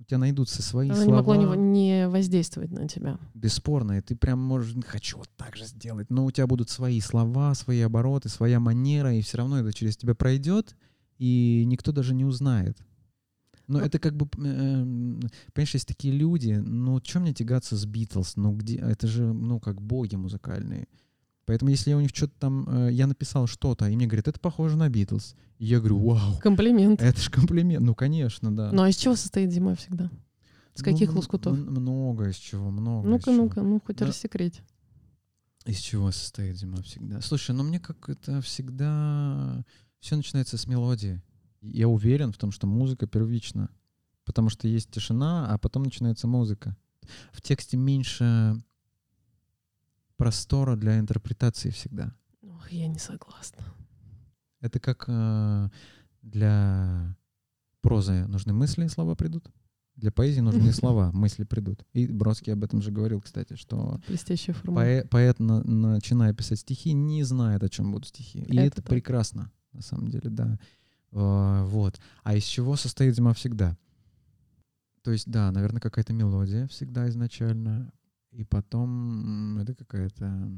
[0.00, 1.16] у тебя найдутся свои Оно не слова.
[1.18, 3.18] могло не, не воздействовать на тебя.
[3.34, 6.70] Бесспорно, и ты прям можешь, «Ну, хочу вот так же сделать, но у тебя будут
[6.70, 10.74] свои слова, свои обороты, своя манера, и все равно это через тебя пройдет,
[11.18, 12.78] и никто даже не узнает.
[13.68, 15.20] Но Ну- это как бы, эм,
[15.52, 18.36] понимаешь, есть такие люди, ну, чем мне тягаться с Битлз?
[18.36, 20.88] Ну, где, это же, ну, как боги музыкальные.
[21.52, 24.78] Поэтому если у них что-то там, э, я написал что-то, и мне говорят, это похоже
[24.78, 25.34] на Битлз.
[25.58, 27.02] И я говорю, вау, Комплимент.
[27.02, 27.84] это же комплимент.
[27.84, 28.72] Ну, конечно, да.
[28.72, 30.10] Ну а из чего состоит зима всегда?
[30.74, 31.54] С каких Ну, лоскутов?
[31.58, 34.06] Много из чего, много Ну-ка, ну-ка, ну хоть Да.
[34.06, 34.62] рассекреть.
[35.66, 37.20] Из чего состоит зима всегда?
[37.20, 39.62] Слушай, ну мне как это всегда...
[40.00, 41.20] Все начинается с мелодии.
[41.60, 43.68] Я уверен в том, что музыка первична.
[44.24, 46.78] Потому что есть тишина, а потом начинается музыка.
[47.30, 48.56] В тексте меньше
[50.22, 52.14] простора для интерпретации всегда.
[52.42, 53.64] Ох, я не согласна.
[54.60, 55.68] Это как э,
[56.22, 57.16] для
[57.80, 59.50] прозы нужны мысли, слова придут.
[59.96, 61.84] Для поэзии нужны слова, мысли придут.
[61.92, 64.00] И Бродский об этом же говорил, кстати, что.
[64.62, 68.38] Поэ- поэт, на- начиная писать стихи, не знает, о чем будут стихи.
[68.38, 68.86] И Это это, так.
[68.86, 70.58] прекрасно, на самом деле, да.
[71.10, 72.00] А, вот.
[72.22, 73.76] А из чего состоит зима всегда?
[75.02, 77.92] То есть, да, наверное, какая-то мелодия всегда изначально.
[78.32, 80.50] И потом это какая-то...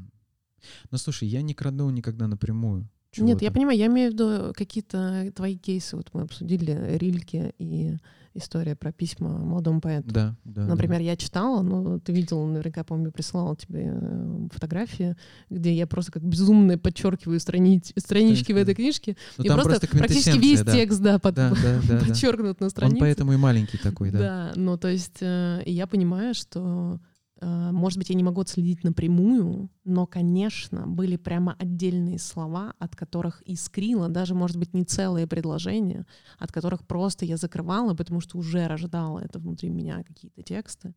[0.91, 2.89] Ну, слушай, я не краду никогда напрямую.
[3.17, 3.53] Нет, я чего-то.
[3.53, 5.95] понимаю, я имею в виду какие-то твои кейсы.
[5.95, 7.97] Вот мы обсудили Рильке и
[8.33, 10.09] история про письма молодому поэту.
[10.11, 10.63] Да, да.
[10.63, 10.67] да.
[10.67, 15.15] Например, я читала, ну, ты видел, наверняка, помню, присылала тебе э, фотографии,
[15.49, 18.61] где я просто как безумная подчеркиваю странич- странички в да.
[18.61, 19.15] этой книжке.
[19.37, 20.73] Ну, и просто, просто практически весь да.
[20.73, 22.05] текст, да, под, Да, да, да, да.
[22.05, 22.99] подчеркнут на Он странице.
[22.99, 24.19] поэтому и маленький такой, да.
[24.19, 26.99] Да, ну то есть э, я понимаю, что,
[27.41, 33.41] может быть, я не могу отследить напрямую, но, конечно, были прямо отдельные слова, от которых
[33.45, 36.05] искрило, даже, может быть, не целые предложения,
[36.39, 40.95] от которых просто я закрывала, потому что уже рождала это внутри меня какие-то тексты.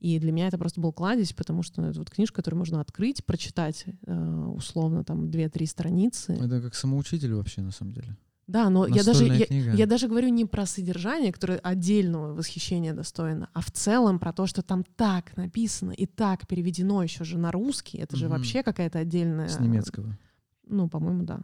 [0.00, 3.24] И для меня это просто был кладезь, потому что это вот книжка, которую можно открыть,
[3.24, 6.32] прочитать э, условно там 2-3 страницы.
[6.32, 8.16] Это как самоучитель вообще, на самом деле.
[8.50, 13.48] Да, но я даже, я, я даже говорю не про содержание, которое отдельного восхищения достойно,
[13.52, 17.52] а в целом про то, что там так написано и так переведено еще же на
[17.52, 17.98] русский.
[17.98, 18.36] Это же Мгм.
[18.36, 19.48] вообще какая-то отдельная...
[19.48, 20.18] С немецкого.
[20.66, 21.40] Ну, по-моему, да.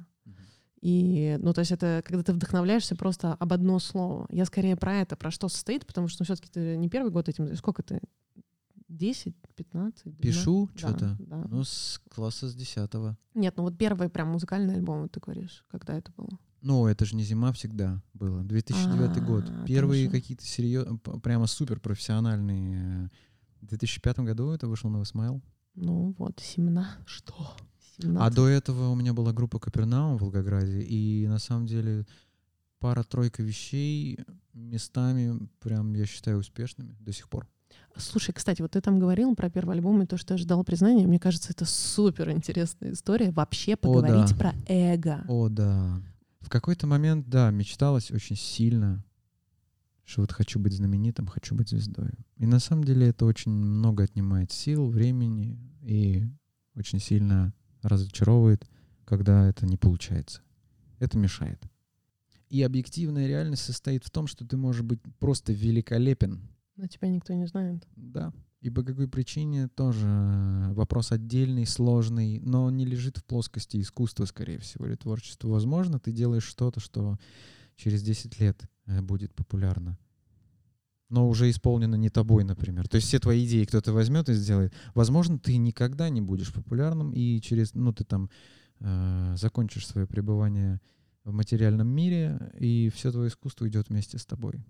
[0.83, 4.27] И, ну, то есть это когда ты вдохновляешься просто об одно слово.
[4.31, 7.29] Я скорее про это, про что состоит, потому что, ну, все-таки ты не первый год
[7.29, 7.55] этим...
[7.57, 8.01] Сколько ты?
[8.88, 10.05] 10, 15?
[10.05, 10.21] 12?
[10.21, 11.16] Пишу Да, что-то.
[11.21, 11.45] да.
[11.49, 13.16] Ну, с класса с десятого.
[13.35, 16.38] Нет, ну вот первый прям музыкальный альбом, ты говоришь, когда это было?
[16.62, 18.42] Ну, это же не зима всегда было.
[18.42, 19.45] 2009 год.
[19.45, 23.11] А, там Первые какие-то серьезные, прямо супер профессиональные.
[23.61, 25.42] В 2005 году это вышел новый смайл.
[25.75, 27.07] Ну вот, 17.
[27.07, 27.35] Что?
[27.99, 28.35] А 17.
[28.35, 30.81] до этого у меня была группа Капернаум в Волгограде.
[30.81, 32.07] И на самом деле
[32.79, 34.19] пара-тройка вещей
[34.53, 37.47] местами прям, я считаю, успешными до сих пор.
[37.97, 41.07] Слушай, кстати, вот ты там говорил про первый альбом и то, что ждал признания.
[41.07, 43.31] Мне кажется, это супер интересная история.
[43.31, 44.37] Вообще поговорить да.
[44.37, 45.25] про эго.
[45.29, 46.01] О, да.
[46.47, 49.05] В какой-то момент, да, мечталось очень сильно,
[50.05, 52.13] что вот хочу быть знаменитым, хочу быть звездой.
[52.37, 56.23] И на самом деле это очень много отнимает сил, времени и
[56.77, 58.65] очень сильно разочаровывает,
[59.05, 60.41] когда это не получается.
[61.01, 61.61] Это мешает.
[62.49, 66.49] И объективная реальность состоит в том, что ты можешь быть просто великолепен.
[66.77, 67.89] Но тебя никто не знает.
[67.97, 68.33] Да.
[68.61, 70.07] И по какой причине тоже
[70.73, 75.49] вопрос отдельный, сложный, но он не лежит в плоскости искусства, скорее всего, или творчества.
[75.49, 77.19] Возможно, ты делаешь что-то, что
[77.77, 79.99] через 10 лет э, будет популярно
[81.09, 82.88] но уже исполнено не тобой, например.
[82.88, 84.75] То есть все твои идеи кто-то возьмет и сделает.
[84.95, 88.31] Возможно, ты никогда не будешь популярным, и через, ну, ты там
[88.81, 90.81] э, закончишь свое пребывание
[91.25, 94.64] в материальном мире, и все твое искусство идет вместе с тобой.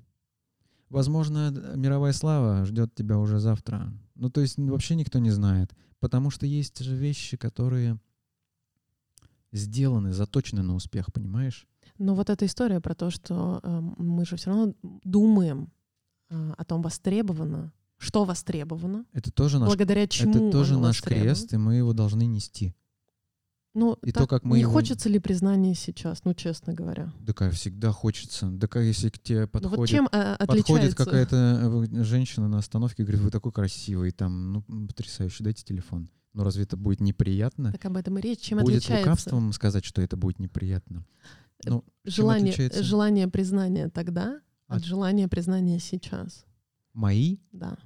[0.89, 3.93] Возможно, мировая слава ждет тебя уже завтра.
[4.15, 5.73] Ну, то есть вообще никто не знает.
[5.99, 7.99] Потому что есть же вещи, которые
[9.53, 11.67] сделаны, заточены на успех, понимаешь?
[11.99, 15.73] Но вот эта история про то, что э, мы же все равно думаем
[16.29, 21.53] э, о том, востребовано, что востребовано, это тоже наш, благодаря чему это тоже наш крест,
[21.55, 22.75] и мы его должны нести.
[23.77, 24.73] Ну, и так, то, как мы не его...
[24.73, 27.13] хочется ли признания сейчас, ну, честно говоря?
[27.21, 28.47] Да всегда хочется.
[28.47, 33.03] Да если к тебе подходит, ну, вот чем, а, подходит какая-то э, женщина на остановке
[33.03, 36.09] и говорит, вы такой красивый, там, ну, потрясающе, дайте телефон.
[36.33, 37.71] Ну, разве это будет неприятно?
[37.71, 38.41] Так об этом и речь.
[38.41, 39.11] Чем будет отличается?
[39.11, 41.05] лукавством сказать, что это будет неприятно.
[41.67, 46.47] Ну, желание, желание признания тогда от, от желания признания сейчас.
[46.95, 47.41] Мои?
[47.53, 47.77] Да.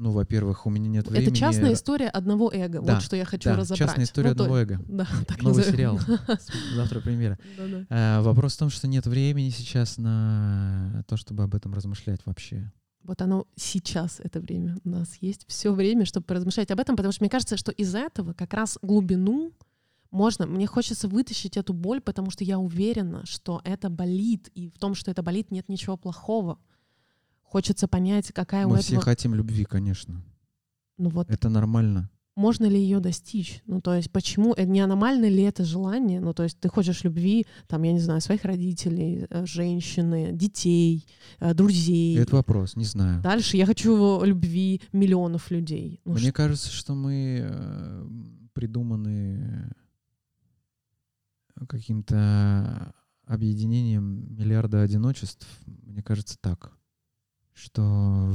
[0.00, 1.28] Ну, во-первых, у меня нет времени.
[1.28, 2.80] Это частная история одного эго.
[2.80, 3.86] Да, вот что я хочу да, разобрать.
[3.86, 4.60] частная история ну, одного то...
[4.62, 4.80] эго.
[4.88, 5.98] Да, так Новый назовем.
[6.00, 6.00] сериал.
[6.74, 7.38] Завтра премьера.
[7.58, 7.86] Да-да.
[7.90, 12.72] А, вопрос в том, что нет времени сейчас на то, чтобы об этом размышлять вообще.
[13.02, 14.78] Вот оно сейчас, это время.
[14.84, 17.94] У нас есть все время, чтобы поразмышлять об этом, потому что мне кажется, что из
[17.94, 19.52] этого как раз глубину
[20.10, 24.78] можно, мне хочется вытащить эту боль, потому что я уверена, что это болит, и в
[24.78, 26.58] том, что это болит, нет ничего плохого.
[27.50, 29.02] Хочется понять, какая Мы у все этого...
[29.02, 30.22] хотим любви, конечно.
[30.98, 32.08] Ну вот Это нормально.
[32.36, 33.60] можно ли ее достичь?
[33.66, 36.20] Ну, то есть, почему, э, не аномально ли это желание?
[36.20, 41.06] Ну, то есть, ты хочешь любви, там, я не знаю, своих родителей, э, женщины, детей,
[41.40, 42.16] э, друзей.
[42.18, 43.20] Это вопрос, не знаю.
[43.20, 46.00] Дальше я хочу любви миллионов людей.
[46.04, 48.06] Ну, Мне ш- кажется, что мы
[48.54, 49.72] придуманы
[51.68, 52.92] каким-то
[53.26, 55.46] объединением миллиарда одиночеств.
[55.66, 56.72] Мне кажется так,
[57.52, 58.32] что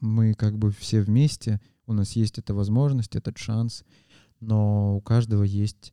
[0.00, 3.84] мы как бы все вместе, у нас есть эта возможность, этот шанс,
[4.40, 5.92] но у каждого есть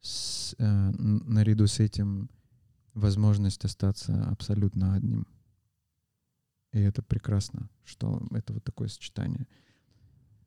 [0.00, 2.28] с- э, наряду с этим
[2.94, 5.26] возможность остаться абсолютно одним.
[6.72, 9.46] И это прекрасно, что это вот такое сочетание.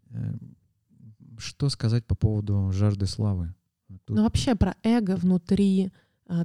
[0.10, 0.34] Э,
[1.40, 3.56] Что сказать по поводу жажды славы?
[4.06, 5.92] Тут- Ну, вообще про эго внутри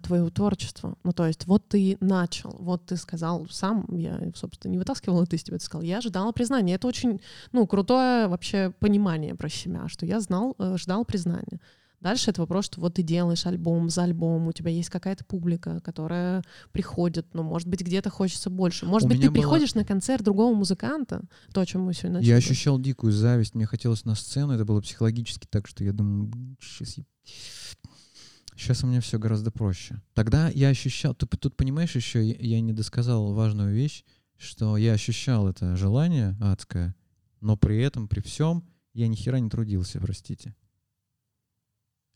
[0.02, 0.96] твоего творчества.
[1.04, 5.36] Ну, то есть вот ты начал, вот ты сказал сам, я, собственно, не вытаскивала это
[5.36, 6.74] из тебя, ты сказал, я ждала признания.
[6.74, 7.20] Это очень,
[7.52, 11.60] ну, крутое вообще понимание про себя, что я знал, э, ждал признания.
[12.00, 15.80] Дальше это вопрос, что вот ты делаешь альбом за альбом, у тебя есть какая-то публика,
[15.80, 18.86] которая приходит, но, может быть, где-то хочется больше.
[18.86, 22.18] Может У быть, ты была- приходишь на концерт другого музыканта, то, о чем мы сегодня
[22.18, 22.30] начали.
[22.30, 26.30] Я ощущал дикую зависть, мне хотелось на сцену, это было психологически так, что я думаю,
[26.60, 26.98] сейчас
[28.58, 30.02] Сейчас у меня все гораздо проще.
[30.14, 34.04] Тогда я ощущал, ты тут понимаешь еще, я, не досказал важную вещь,
[34.36, 36.96] что я ощущал это желание адское,
[37.40, 40.56] но при этом, при всем, я ни хера не трудился, простите.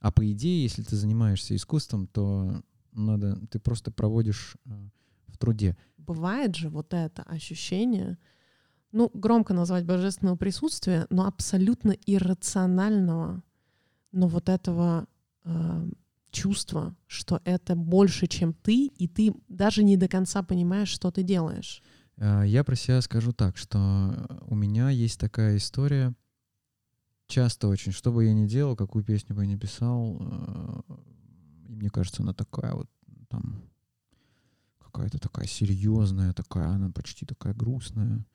[0.01, 4.71] А по идее, если ты занимаешься искусством, то надо, ты просто проводишь э,
[5.29, 5.77] в труде.
[5.97, 8.19] бывает же вот это ощущение,
[8.91, 13.45] ну, громко назвать божественного присутствия, но абсолютно иррационального,
[14.11, 15.07] но вот этого
[15.45, 15.89] э,
[16.33, 21.23] чувства, что это больше, чем ты, и ты даже не до конца понимаешь, что ты
[21.23, 21.83] делаешь.
[22.17, 26.15] Э, Я про себя скажу так, что у меня есть такая история,
[27.29, 30.95] часто очень, что бы я ни делал, какую песню бы я ни писал, э,
[31.69, 32.89] и мне кажется, она такая вот
[33.29, 33.63] там
[34.79, 38.27] какая-то такая серьезная, такая, она почти такая грустная.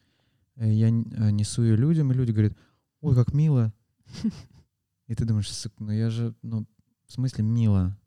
[0.55, 2.57] Э, Я несу ее людям, и люди говорят,
[3.01, 3.73] ой, как мило.
[5.07, 6.67] И ты думаешь, ну я же, ну,
[7.07, 7.97] в смысле мило.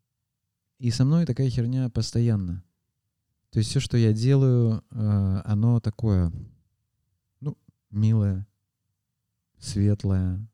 [0.79, 2.63] И со мной такая херня постоянно.
[3.51, 6.33] То есть все, что я делаю, э, оно такое,
[7.41, 7.59] ну,
[7.91, 8.47] милое,
[9.59, 10.47] светлое,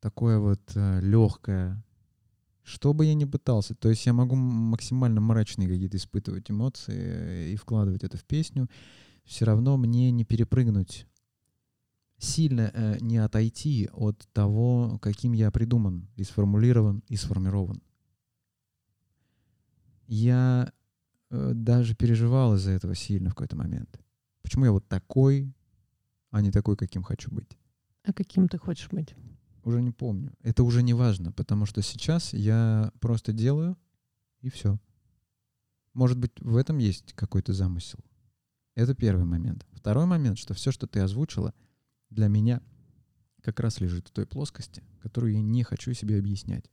[0.00, 1.82] такое вот легкое.
[2.62, 7.56] Что бы я ни пытался, то есть я могу максимально мрачные какие-то испытывать эмоции и
[7.56, 8.68] вкладывать это в песню.
[9.24, 11.06] все равно мне не перепрыгнуть,
[12.18, 17.82] сильно э, не отойти от того, каким я придуман, и сформулирован, и сформирован.
[20.06, 20.72] Я
[21.30, 24.00] э, даже переживал из-за этого сильно в какой-то момент.
[24.42, 25.52] Почему я вот такой,
[26.30, 27.56] а не такой, каким хочу быть?
[28.04, 29.14] А каким ты хочешь быть?
[29.64, 30.32] Уже не помню.
[30.42, 33.76] Это уже не важно, потому что сейчас я просто делаю,
[34.40, 34.78] и все.
[35.92, 37.98] Может быть, в этом есть какой-то замысел.
[38.74, 39.66] Это первый момент.
[39.72, 41.52] Второй момент, что все, что ты озвучила,
[42.10, 42.62] для меня
[43.42, 46.70] как раз лежит в той плоскости, которую я не хочу себе объяснять.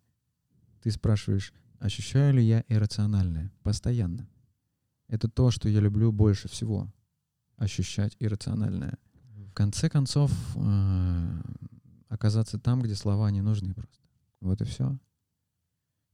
[0.82, 3.52] Ты спрашиваешь, ощущаю ли я иррациональное?
[3.64, 4.28] Постоянно.
[5.08, 6.92] Это то, что я люблю больше всего.
[7.58, 8.98] Ощущать иррациональное.
[9.36, 11.42] В конце концов, э,
[12.10, 14.04] оказаться там, где слова не нужны просто.
[14.42, 15.00] Вот и все.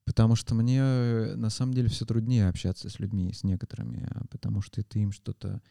[0.05, 4.25] Потому что мне э, на самом деле все труднее общаться с людьми, с некоторыми, а
[4.27, 5.61] потому что ты им что-то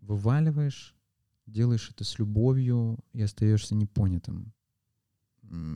[0.00, 0.94] вываливаешь,
[1.46, 4.52] делаешь это с любовью и остаешься непонятым.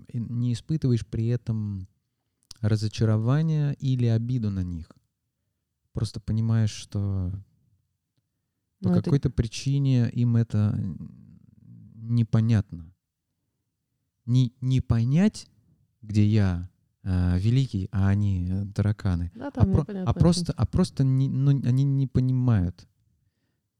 [0.09, 1.89] И не испытываешь при этом
[2.61, 4.91] разочарования или обиду на них.
[5.93, 7.33] Просто понимаешь, что
[8.81, 9.37] по ну, какой-то это...
[9.37, 10.79] причине им это
[11.95, 12.93] непонятно.
[14.27, 15.49] Не, не понять,
[16.03, 16.69] где я
[17.03, 19.31] э, великий, а они э, тараканы.
[19.35, 22.87] Да, там а, про, а просто, а просто не, ну, они не понимают.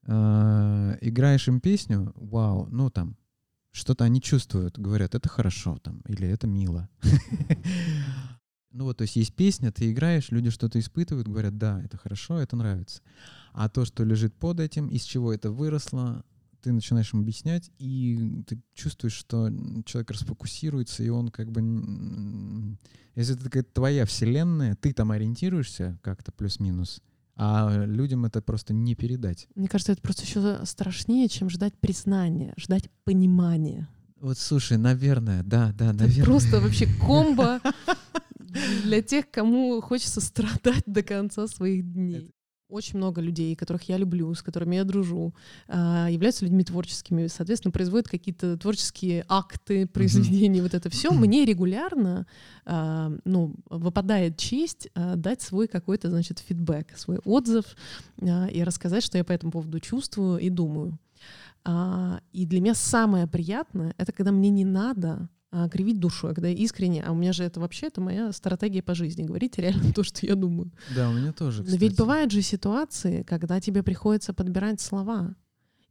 [0.07, 3.17] Э, играешь им песню, вау, ну там,
[3.73, 6.89] что-то они чувствуют, говорят, это хорошо там, или это мило.
[8.73, 12.39] Ну вот, то есть есть песня, ты играешь, люди что-то испытывают, говорят, да, это хорошо,
[12.39, 13.01] это нравится.
[13.55, 16.27] А то, что лежит под этим, из чего это выросло,
[16.61, 19.51] ты начинаешь им объяснять, и ты чувствуешь, что
[19.87, 22.77] человек расфокусируется, и он как бы...
[23.15, 27.01] Если это такая твоя вселенная, ты там ориентируешься как-то плюс-минус,
[27.37, 29.47] а людям это просто не передать.
[29.55, 33.89] Мне кажется, это просто еще страшнее, чем ждать признания, ждать понимания.
[34.21, 36.25] Вот слушай, наверное, да, да, это наверное.
[36.25, 37.61] Просто вообще комбо
[38.83, 42.33] для тех, кому хочется страдать до конца своих дней.
[42.69, 45.33] Очень много людей, которых я люблю, с которыми я дружу,
[45.69, 50.63] а, являются людьми творческими, соответственно, производят какие-то творческие акты, произведения, mm-hmm.
[50.63, 51.11] вот это все.
[51.13, 52.27] Мне регулярно
[52.65, 57.65] а, ну, выпадает честь а, дать свой какой-то, значит, фидбэк, свой отзыв
[58.21, 60.99] и рассказать, что я по этому поводу чувствую и думаю.
[62.33, 66.55] И для меня самое приятное— это когда мне не надо а, кривить душой, когда я
[66.55, 70.03] искренне, а у меня же это вообще это моя стратегия по жизни, говорить реально то,
[70.03, 70.71] что я думаю.
[70.95, 71.63] Да, у меня тоже.
[71.63, 71.81] Кстати.
[71.81, 75.35] Но ведь бывают же ситуации, когда тебе приходится подбирать слова.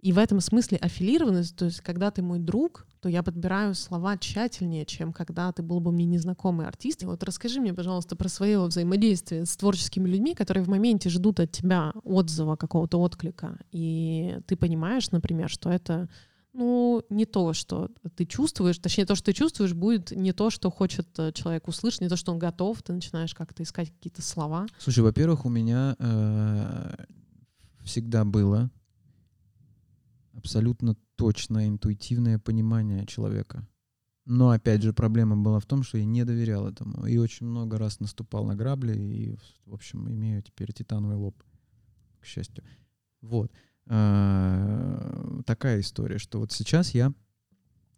[0.01, 4.17] И в этом смысле аффилированность, то есть когда ты мой друг, то я подбираю слова
[4.17, 7.01] тщательнее, чем когда ты был бы мне незнакомый артист.
[7.01, 11.39] И вот расскажи мне, пожалуйста, про свое взаимодействие с творческими людьми, которые в моменте ждут
[11.39, 13.57] от тебя отзыва, какого-то отклика.
[13.71, 16.07] И ты понимаешь, например, что это
[16.55, 20.71] ну, не то, что ты чувствуешь, точнее, то, что ты чувствуешь, будет не то, что
[20.71, 24.65] хочет э, человек услышать, не то, что он готов, ты начинаешь как-то искать какие-то слова.
[24.79, 26.95] Слушай, во-первых, у меня э,
[27.83, 28.71] всегда было
[30.33, 33.67] абсолютно точное интуитивное понимание человека.
[34.25, 37.05] Но, опять же, проблема была в том, что я не доверял этому.
[37.05, 41.35] И очень много раз наступал на грабли, и, в общем, имею теперь титановый лоб,
[42.21, 42.63] к счастью.
[43.21, 43.51] Вот.
[43.87, 47.13] Э, такая история, что вот сейчас я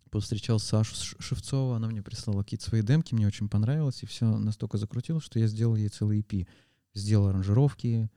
[0.09, 4.77] повстречал Сашу Шевцова, она мне прислала какие-то свои демки, мне очень понравилось, и все настолько
[4.77, 6.47] закрутилось, что я сделал ей целый EP.
[6.93, 8.09] Сделал аранжировки,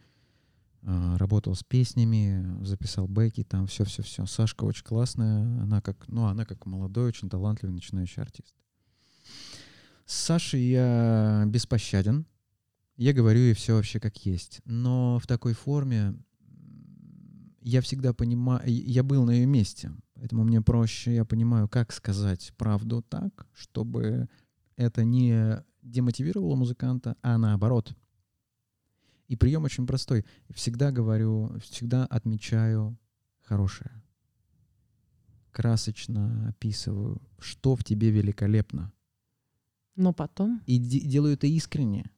[0.82, 4.26] э, работал с песнями, записал бэки, там все-все-все.
[4.26, 8.54] Сашка очень классная, она как, ну, она как молодой, очень талантливый начинающий артист.
[10.06, 12.26] С Сашей я беспощаден,
[12.96, 16.14] я говорю ей все вообще как есть, но в такой форме,
[17.60, 22.52] я всегда понимаю, я был на ее месте, поэтому мне проще, я понимаю, как сказать
[22.56, 24.28] правду так, чтобы
[24.76, 27.94] это не демотивировало музыканта, а наоборот.
[29.28, 30.24] И прием очень простой.
[30.50, 32.98] Всегда говорю, всегда отмечаю
[33.42, 34.02] хорошее.
[35.52, 38.92] Красочно описываю, что в тебе великолепно.
[39.96, 40.62] Но потом?
[40.66, 42.10] И делаю это искренне.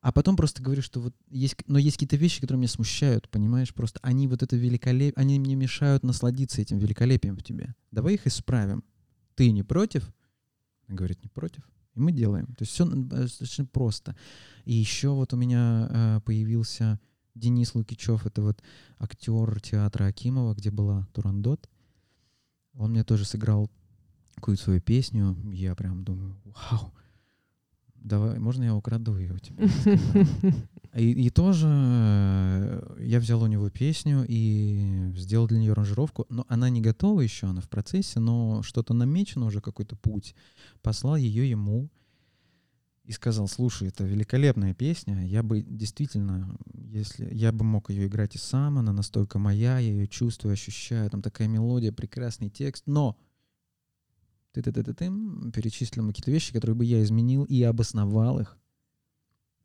[0.00, 3.74] А потом просто говорю, что вот есть, но есть какие-то вещи, которые меня смущают, понимаешь,
[3.74, 7.74] просто они вот это великолепие, они мне мешают насладиться этим великолепием в тебе.
[7.90, 8.82] Давай их исправим.
[9.34, 10.10] Ты не против?
[10.88, 11.68] Он говорит, не против.
[11.94, 12.46] И мы делаем.
[12.46, 14.16] То есть все э, достаточно просто.
[14.64, 16.98] И еще вот у меня э, появился
[17.34, 18.62] Денис Лукичев, это вот
[18.98, 21.68] актер театра Акимова, где была Турандот.
[22.72, 23.70] Он мне тоже сыграл
[24.36, 25.36] какую-то свою песню.
[25.52, 26.94] Я прям думаю, вау,
[28.02, 29.62] Давай, можно я украду ее у тебя?
[30.96, 36.26] И, и тоже э, я взял у него песню и сделал для нее аранжировку.
[36.30, 40.34] Но она не готова еще, она в процессе, но что-то намечено уже, какой-то путь.
[40.82, 41.90] Послал ее ему
[43.04, 48.36] и сказал, слушай, это великолепная песня, я бы действительно, если я бы мог ее играть
[48.36, 53.16] и сам, она настолько моя, я ее чувствую, ощущаю, там такая мелодия, прекрасный текст, но
[54.52, 55.10] ты ты ты ты, ты
[55.52, 58.58] перечислил какие-то вещи, которые бы я изменил и обосновал их.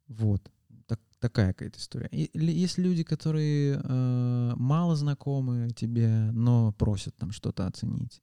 [0.08, 0.52] Вот.
[0.88, 2.08] Так, такая какая-то история.
[2.12, 8.22] И, есть люди, которые э, мало знакомы тебе, но просят там что-то оценить.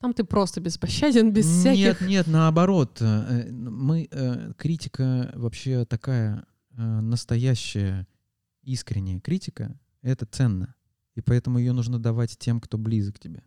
[0.00, 2.00] Там ты просто беспощаден, без всяких...
[2.00, 2.98] Нет, нет, наоборот.
[3.02, 8.06] Э, э, мы, э, критика вообще такая настоящая,
[8.62, 10.74] искренняя критика, это ценно.
[11.14, 13.42] И поэтому ее нужно давать тем, кто близок к тебе.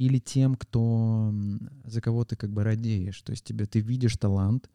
[0.00, 1.30] Или тем, кто,
[1.84, 3.20] за кого ты как бы радеешь.
[3.20, 4.70] То есть тебе, ты видишь талант,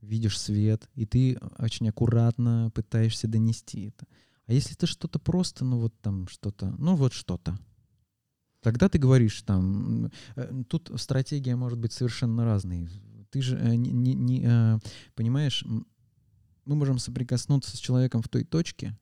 [0.00, 4.06] видишь свет, и ты очень аккуратно пытаешься донести это.
[4.46, 7.58] А если ты что-то просто, ну вот там что-то, ну вот что-то,
[8.62, 12.90] Тогда ты говоришь там, э, тут стратегия может быть совершенно разной.
[13.30, 14.78] Ты же э, не, не, не э,
[15.14, 15.64] понимаешь,
[16.66, 18.98] мы можем соприкоснуться с человеком в той точке,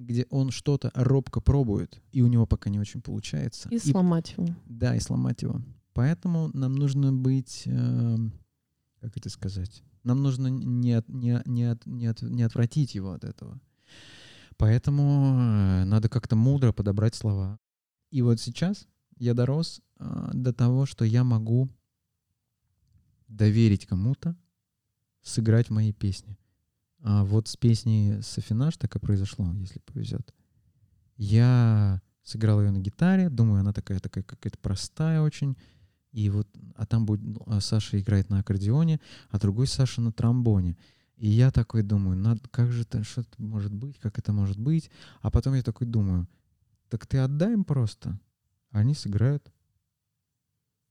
[0.00, 3.68] где он что-то робко пробует, и у него пока не очень получается.
[3.68, 4.48] И, и сломать его.
[4.66, 5.62] Да, и сломать его.
[5.92, 8.16] Поэтому нам нужно быть, э,
[9.00, 13.12] как это сказать, нам нужно не, от, не, не, от, не, от, не отвратить его
[13.12, 13.60] от этого.
[14.56, 17.58] Поэтому надо как-то мудро подобрать слова.
[18.10, 18.86] И вот сейчас
[19.16, 21.68] я дорос э, до того, что я могу
[23.28, 24.36] доверить кому-то
[25.22, 26.38] сыграть мои песни.
[27.02, 30.34] А вот с песней «Софинаж» так и произошло, если повезет.
[31.16, 35.56] Я сыграл ее на гитаре, думаю, она такая, такая какая-то простая очень.
[36.12, 40.12] И вот, а там будет ну, а Саша играет на аккордеоне, а другой Саша на
[40.12, 40.76] тромбоне.
[41.16, 44.58] И я такой думаю, надо, как же это, что это может быть, как это может
[44.58, 44.90] быть.
[45.20, 46.28] А потом я такой думаю,
[46.88, 48.18] так ты отдай им просто.
[48.70, 49.52] Они сыграют.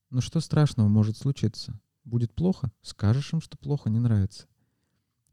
[0.09, 1.79] Ну что страшного может случиться?
[2.03, 2.71] Будет плохо?
[2.81, 4.47] Скажешь им, что плохо, не нравится.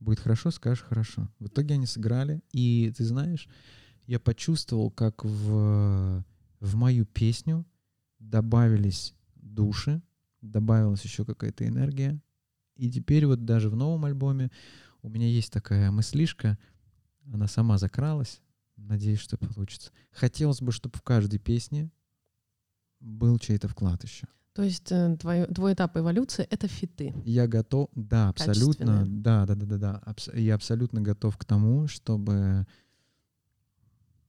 [0.00, 1.28] Будет хорошо, скажешь хорошо.
[1.38, 2.42] В итоге они сыграли.
[2.52, 3.48] И ты знаешь,
[4.06, 6.24] я почувствовал, как в,
[6.60, 7.66] в мою песню
[8.18, 10.02] добавились души,
[10.42, 12.20] добавилась еще какая-то энергия.
[12.76, 14.50] И теперь вот даже в новом альбоме
[15.02, 16.58] у меня есть такая мыслишка,
[17.32, 18.42] она сама закралась,
[18.76, 19.90] Надеюсь, что получится.
[20.12, 21.90] Хотелось бы, чтобы в каждой песне
[23.00, 24.28] был чей-то вклад еще.
[24.56, 27.12] То есть э, твой, твой этап эволюции— это фиты.
[27.26, 31.88] Я готов, да, абсолютно, да, да, да, да, да, абс, я абсолютно готов к тому,
[31.88, 32.66] чтобы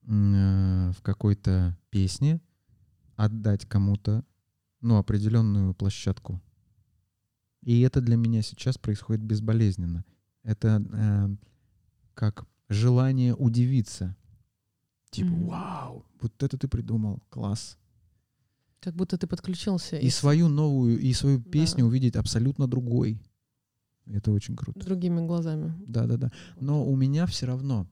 [0.06, 2.42] э, в какой-то песне
[3.16, 4.26] отдать кому-то,
[4.82, 6.42] ну, определенную площадку.
[7.62, 10.04] И это для меня сейчас происходит безболезненно.
[10.44, 11.30] Это э,
[12.16, 14.14] как желание удивиться.
[15.10, 15.46] Типа, mm-hmm.
[15.46, 17.78] вау, вот это ты придумал, класс.
[18.80, 19.98] Как будто ты подключился.
[19.98, 21.88] И, и свою новую, и свою песню да.
[21.88, 23.20] увидеть абсолютно другой.
[24.06, 24.80] Это очень круто.
[24.80, 25.74] Другими глазами.
[25.88, 26.32] Да, да, да.
[26.60, 27.88] Но у меня все равно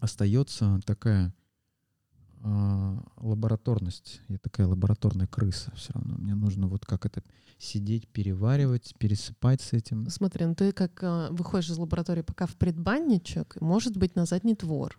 [0.00, 1.32] остается такая
[2.42, 4.22] э, лабораторность.
[4.28, 6.16] Я такая лабораторная крыса все равно.
[6.18, 7.22] Мне нужно вот как это
[7.58, 10.08] сидеть, переваривать, пересыпать с этим.
[10.08, 14.54] Смотри, ну ты как э, выходишь из лаборатории пока в предбанничек, может быть, на задний
[14.54, 14.98] двор.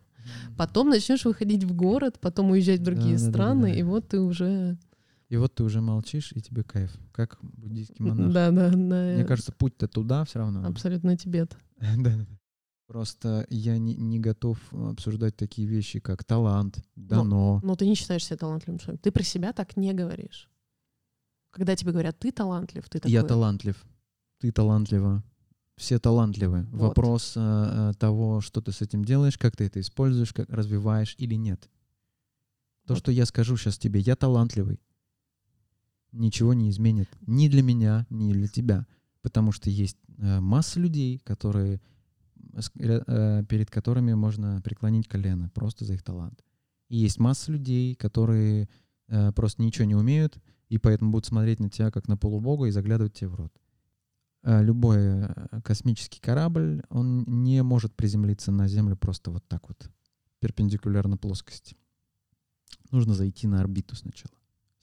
[0.56, 3.80] Потом начнешь выходить в город, потом уезжать в другие да, страны, да, да, да.
[3.80, 4.78] и вот ты уже...
[5.32, 8.34] И вот ты уже молчишь, и тебе кайф, как буддийский монах.
[8.34, 8.76] Да, да, да.
[8.76, 10.68] Мне кажется, путь-то туда все равно.
[10.68, 11.58] Абсолютно Тибет.
[11.80, 12.28] да, да.
[12.86, 17.62] Просто я не, не готов обсуждать такие вещи, как талант, дано.
[17.64, 19.02] Но, но ты не считаешь себя талантливым человеком.
[19.02, 20.50] Ты про себя так не говоришь.
[21.52, 23.12] Когда тебе говорят, ты талантлив, ты такой...
[23.12, 23.82] Я талантлив.
[24.40, 25.24] Ты талантлива
[25.78, 26.68] все талантливы.
[26.72, 26.90] Вот.
[26.90, 31.36] Вопрос э, того, что ты с этим делаешь, как ты это используешь, как развиваешь или
[31.36, 31.70] нет.
[32.86, 32.98] То, вот.
[33.00, 34.80] что я скажу сейчас тебе, я талантливый,
[36.12, 38.86] ничего не изменит ни для меня, ни для тебя.
[39.22, 41.80] Потому что есть э, масса людей, которые,
[42.76, 46.44] э, перед которыми можно преклонить колено просто за их талант.
[46.90, 48.68] И есть масса людей, которые
[49.08, 50.38] э, просто ничего не умеют,
[50.70, 53.54] и поэтому будут смотреть на тебя как на полубога и заглядывать тебе в рот.
[54.44, 59.90] Э, любой э, космический корабль, он не может приземлиться на Землю просто вот так вот,
[60.40, 61.78] перпендикулярно плоскости.
[62.90, 64.34] Нужно зайти на орбиту сначала,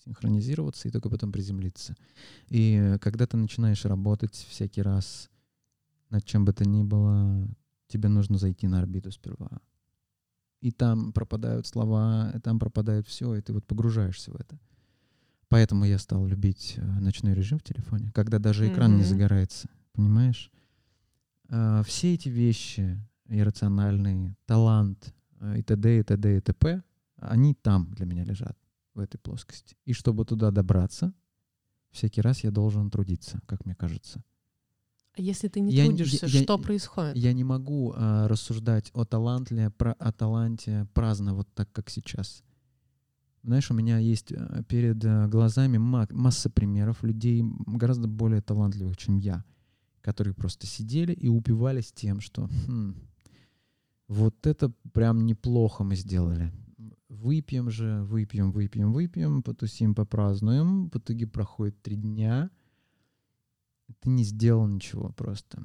[0.09, 1.95] синхронизироваться и только потом приземлиться.
[2.49, 5.31] И когда ты начинаешь работать всякий раз
[6.11, 7.47] над чем бы то ни было,
[7.89, 9.61] тебе нужно зайти на орбиту сперва.
[10.61, 14.59] И там пропадают слова, и там пропадает все, и ты вот погружаешься в это.
[15.49, 18.99] Поэтому я стал любить э, ночной режим в телефоне, когда даже экран mm-hmm.
[18.99, 20.51] не загорается, понимаешь?
[21.49, 26.01] э, все эти вещи иррациональные, талант э, и т.д.
[26.01, 26.37] и т.д.
[26.37, 26.83] и т.п.,
[27.17, 28.57] они там для меня лежат,
[28.99, 29.77] в этой плоскости.
[29.87, 31.13] И чтобы туда добраться,
[31.91, 34.23] всякий раз я должен трудиться, как мне кажется.
[35.17, 37.17] А если ты не Я трудишься, я- что я- происходит?
[37.17, 42.43] Я не могу а, рассуждать о таланте, про, о таланте праздно вот так, как сейчас.
[43.43, 48.97] Знаешь, у меня есть а, перед а, глазами ма- масса примеров людей гораздо более талантливых,
[48.97, 49.45] чем я,
[50.03, 52.95] которые просто сидели и упивались тем, что «Хм,
[54.09, 56.53] вот это прям неплохо мы сделали.
[57.09, 60.91] Выпьем же, выпьем, выпьем, выпьем, потусим, попразднуем.
[60.91, 62.51] В итоге проходит три дня,
[64.01, 65.63] ты не сделал ничего просто.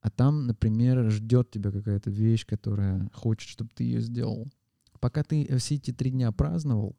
[0.00, 4.48] А там, например, ждет тебя какая-то вещь, которая хочет, чтобы ты ее сделал.
[5.00, 6.96] Пока ты э, все эти три дня праздновал,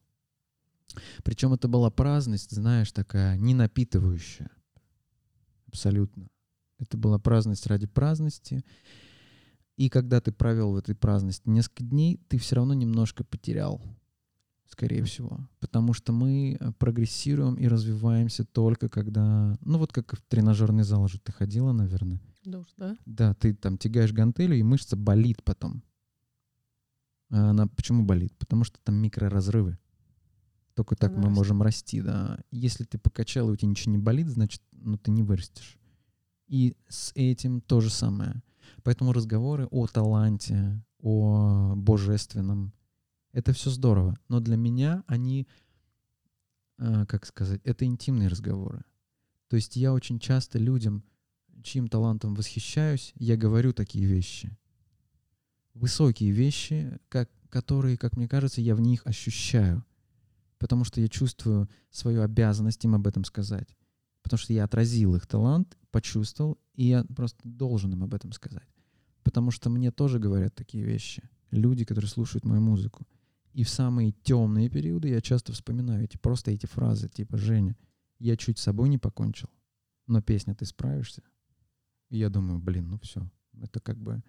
[1.23, 4.49] причем это была праздность, знаешь, такая не напитывающая.
[5.67, 6.27] Абсолютно.
[6.79, 8.63] Это была праздность ради праздности.
[9.77, 13.79] И когда ты провел в этой праздности несколько дней, ты все равно немножко потерял,
[14.65, 15.47] скорее всего.
[15.59, 19.55] Потому что мы э, прогрессируем и развиваемся только когда...
[19.61, 22.19] Ну вот как в тренажерный зал же ты ходила, наверное.
[22.43, 22.97] Да уж, да?
[23.05, 25.83] Да, ты там тягаешь гантелью, и мышца болит потом.
[27.29, 28.33] А она почему болит?
[28.37, 29.77] Потому что там микроразрывы.
[30.73, 31.37] Только так Она мы растет.
[31.37, 32.39] можем расти, да.
[32.51, 35.77] Если ты покачал, и у тебя ничего не болит, значит, ну, ты не вырастешь.
[36.47, 38.41] И с этим то же самое.
[38.83, 42.73] Поэтому разговоры о таланте, о божественном,
[43.31, 44.17] это все здорово.
[44.29, 45.47] Но для меня они,
[46.79, 48.83] э, как сказать, это интимные разговоры.
[49.47, 51.03] То есть я очень часто людям,
[51.63, 54.57] чьим талантом восхищаюсь, я говорю такие вещи.
[55.73, 59.85] Высокие вещи, как, которые, как мне кажется, я в них ощущаю.
[60.57, 63.75] Потому что я чувствую свою обязанность им об этом сказать.
[64.23, 68.69] Потому что я отразил их талант, почувствовал, и я просто должен им об этом сказать.
[69.23, 71.27] Потому что мне тоже говорят такие вещи.
[71.49, 73.07] Люди, которые слушают мою музыку.
[73.53, 77.75] И в самые темные периоды я часто вспоминаю эти, просто эти фразы, типа «Женя,
[78.19, 79.49] я чуть с собой не покончил,
[80.05, 81.23] но песня ты справишься».
[82.09, 83.27] И я думаю, блин, ну все,
[83.59, 84.21] это как бы...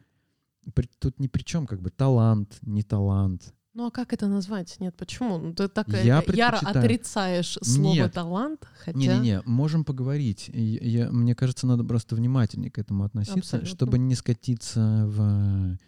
[0.99, 3.55] Тут ни при чем как бы талант, не талант.
[3.79, 4.75] Ну а как это назвать?
[4.81, 5.39] Нет, почему?
[5.39, 8.13] Ну, Ты так э, Я яро предпочитаю- отрицаешь слово Нет.
[8.13, 8.99] талант, хотя...
[8.99, 10.51] Не-не-не, можем поговорить.
[10.53, 13.69] И Я, мне кажется, надо просто внимательнее к этому относиться, Абсолютно.
[13.69, 15.79] чтобы не скатиться в...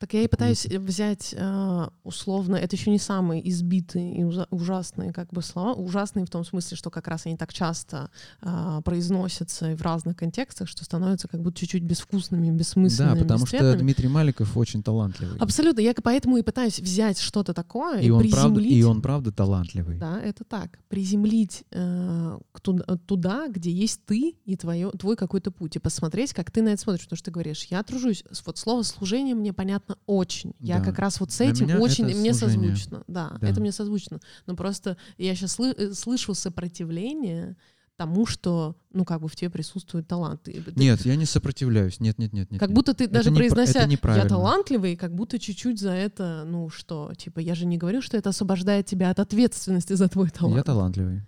[0.00, 5.12] Так я и пытаюсь взять э, условно, это еще не самые избитые и ужа- ужасные
[5.12, 9.76] как бы слова, ужасные в том смысле, что как раз они так часто э, произносятся
[9.76, 13.76] в разных контекстах, что становятся как будто чуть-чуть безвкусными, бессмысленными, Да, потому что.
[13.76, 15.38] Дмитрий Маликов очень талантливый.
[15.38, 18.72] Абсолютно, я поэтому и пытаюсь взять что-то такое и, И он, правда, приземлить.
[18.72, 19.98] и он правда талантливый.
[19.98, 20.78] Да, это так.
[20.88, 26.50] Приземлить э, туда, туда, где есть ты и твое, твой какой-то путь, и посмотреть, как
[26.50, 27.04] ты на это смотришь.
[27.04, 28.24] Потому что ты говоришь, я тружусь.
[28.46, 30.52] Вот слово служение мне понятно очень.
[30.60, 30.84] Я Да.
[30.84, 32.74] как раз вот с этим очень это мне служение.
[32.76, 33.04] созвучно.
[33.08, 33.48] Да, Да.
[33.48, 34.20] это мне созвучно.
[34.46, 35.58] Но просто я сейчас
[35.98, 37.56] слышу сопротивление
[37.96, 40.42] тому, что, ну, как бы в тебе присутствует талант.
[40.44, 42.00] Ты- ты- Нет, я не сопротивляюсь.
[42.00, 42.58] Нет, нет, нет, нет.
[42.58, 42.76] как нет.
[42.76, 47.12] будто ты Это даже непра- произнося «я талантливый», как будто чуть-чуть за это, ну что,
[47.14, 50.56] типа, я же не говорю, что это освобождает тебя от ответственности за твой талант.
[50.56, 51.22] Я талантливый.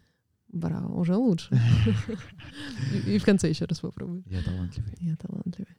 [0.50, 1.48] Браво, уже лучше.
[3.06, 4.22] И и в конце еще раз попробуй.
[4.26, 4.92] Я талантливый.
[5.00, 5.76] Я талантливый.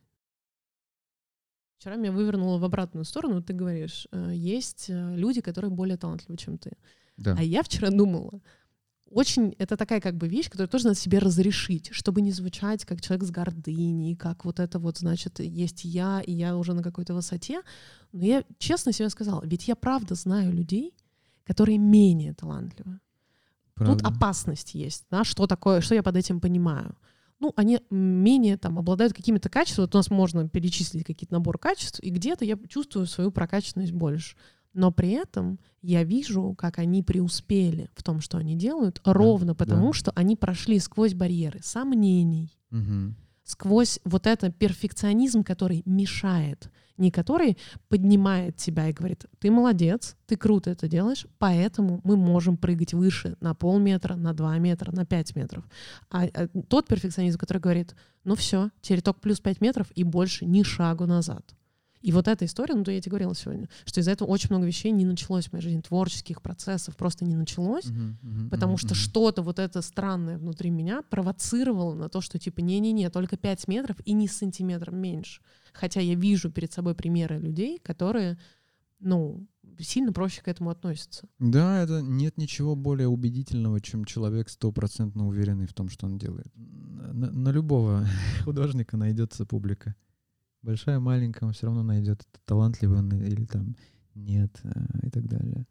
[1.84, 3.42] Вчера меня вывернуло в обратную сторону.
[3.42, 6.72] Ты говоришь, э, есть э, люди, которые более талантливы, чем ты.
[7.18, 7.36] Да.
[7.38, 8.40] А я вчера думала,
[9.10, 13.02] очень это такая как бы вещь, которую тоже надо себе разрешить, чтобы не звучать как
[13.02, 17.14] человек с гордыней, как вот это вот, значит, есть я, и я уже на какой-то
[17.14, 17.62] высоте.
[18.14, 20.96] Но я честно себе сказала, ведь я правда знаю людей,
[21.44, 23.02] которые менее талантливы.
[23.76, 24.08] Тут Правда.
[24.08, 26.96] опасность есть, да, что такое, что я под этим понимаю.
[27.44, 29.88] Ну, они менее там обладают какими-то качествами.
[29.88, 34.38] Вот у нас можно перечислить какие-то набор качеств, и где-то я чувствую свою прокачанность больше.
[34.74, 39.88] Но при этом я вижу, как они преуспели в том, что они делают, ровно потому,
[39.88, 39.94] да.
[39.94, 43.18] что они прошли сквозь барьеры сомнений, Мгм.
[43.44, 47.58] Сквозь вот этот перфекционизм, который мешает, не который
[47.90, 53.36] поднимает тебя и говорит, ты молодец, ты круто это делаешь, поэтому мы можем прыгать выше
[53.42, 55.66] на полметра, на два метра, на пять метров.
[56.10, 60.64] А, а тот перфекционизм, который говорит, ну все, только плюс пять метров и больше ни
[60.64, 61.56] шагу назад.
[62.04, 64.66] И вот эта история, ну, то я тебе говорила сегодня, что из-за этого очень много
[64.66, 68.78] вещей не началось в моей жизни, творческих процессов просто не началось, Мгм, мгм, Потому мгм,
[68.78, 73.70] что что-то вот это странное внутри меня провоцировало на то, что типа не-не-не, только 5
[73.70, 75.42] метров и не сантиметром меньше.
[75.72, 78.38] Хотя я вижу перед собой примеры людей, которые,
[79.00, 79.48] ну,
[79.80, 81.28] сильно проще к этому относятся.
[81.40, 86.52] Да, это нет ничего более убедительного, чем человек стопроцентно уверенный в том, что он делает.
[86.56, 88.06] На, на любого
[88.44, 89.96] художника найдется публика.
[90.64, 93.76] Большая, маленькая, он все равно найдет, талантливый он или там
[94.16, 95.68] нет э, и так далее.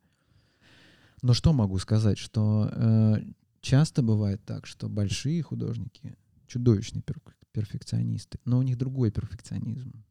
[1.22, 3.14] Но что могу сказать, что э,
[3.60, 6.16] часто бывает так, что большие художники
[6.46, 7.20] чудовищные пер
[7.52, 10.04] перфекционисты, но у них другой перфекционизм.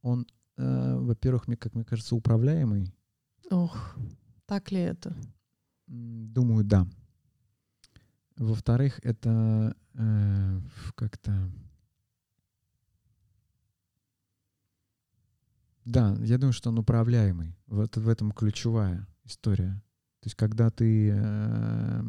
[0.00, 0.26] Он,
[0.56, 2.92] э, во-первых, мне, как мне кажется, управляемый.
[3.50, 3.96] Ох,
[4.46, 5.16] так ли это?
[5.86, 6.86] Думаю, да.
[8.36, 10.60] Во-вторых, это э,
[10.94, 11.50] как-то...
[15.84, 17.56] Да, я думаю, что он управляемый.
[17.66, 19.82] Вот в этом ключевая история.
[20.20, 22.02] То есть, когда ты, э,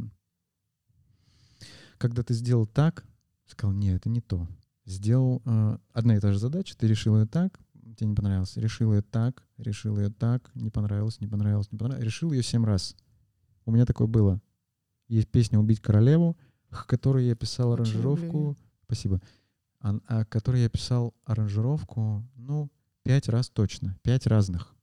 [1.98, 3.06] когда ты сделал так,
[3.48, 4.48] сказал, нет, это не то.
[4.86, 7.60] Сделал э, одна и та же задача, ты решил ее так,
[7.96, 8.56] тебе не понравилось.
[8.58, 12.06] Решил ее так, решил ее так, не понравилось, не понравилось, не понравилось.
[12.06, 12.96] Решил ее семь раз.
[13.66, 14.42] У меня такое было.
[15.08, 16.38] Есть песня «Убить королеву»,
[16.70, 18.58] к которой я писал аранжировку.
[18.86, 19.22] Спасибо.
[19.80, 22.70] А, а которой я писал аранжировку, ну,
[23.04, 23.98] пять раз точно.
[24.02, 24.76] Пять разных.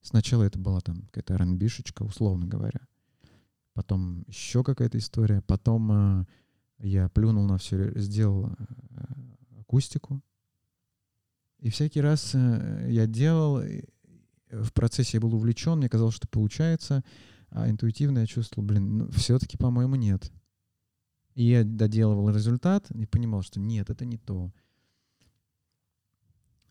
[0.00, 2.80] Сначала это была там какая-то ранбишечка, условно говоря.
[3.74, 5.42] Потом еще какая-то история.
[5.42, 6.26] Потом э,
[6.78, 8.54] я плюнул на все, сделал э,
[9.60, 10.20] акустику.
[11.58, 13.62] И всякий раз э, я делал,
[14.50, 17.02] в процессе я был увлечен, мне казалось, что получается,
[17.50, 20.30] а интуитивно я чувствовал, блин, ну, все-таки, по-моему, нет.
[21.34, 24.52] И я доделывал результат и понимал, что нет, это не то.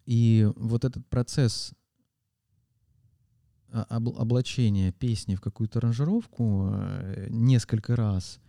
[0.05, 1.73] И вот этот процесс
[3.71, 8.39] облачения песни в какую-то аранжировку э, несколько раз,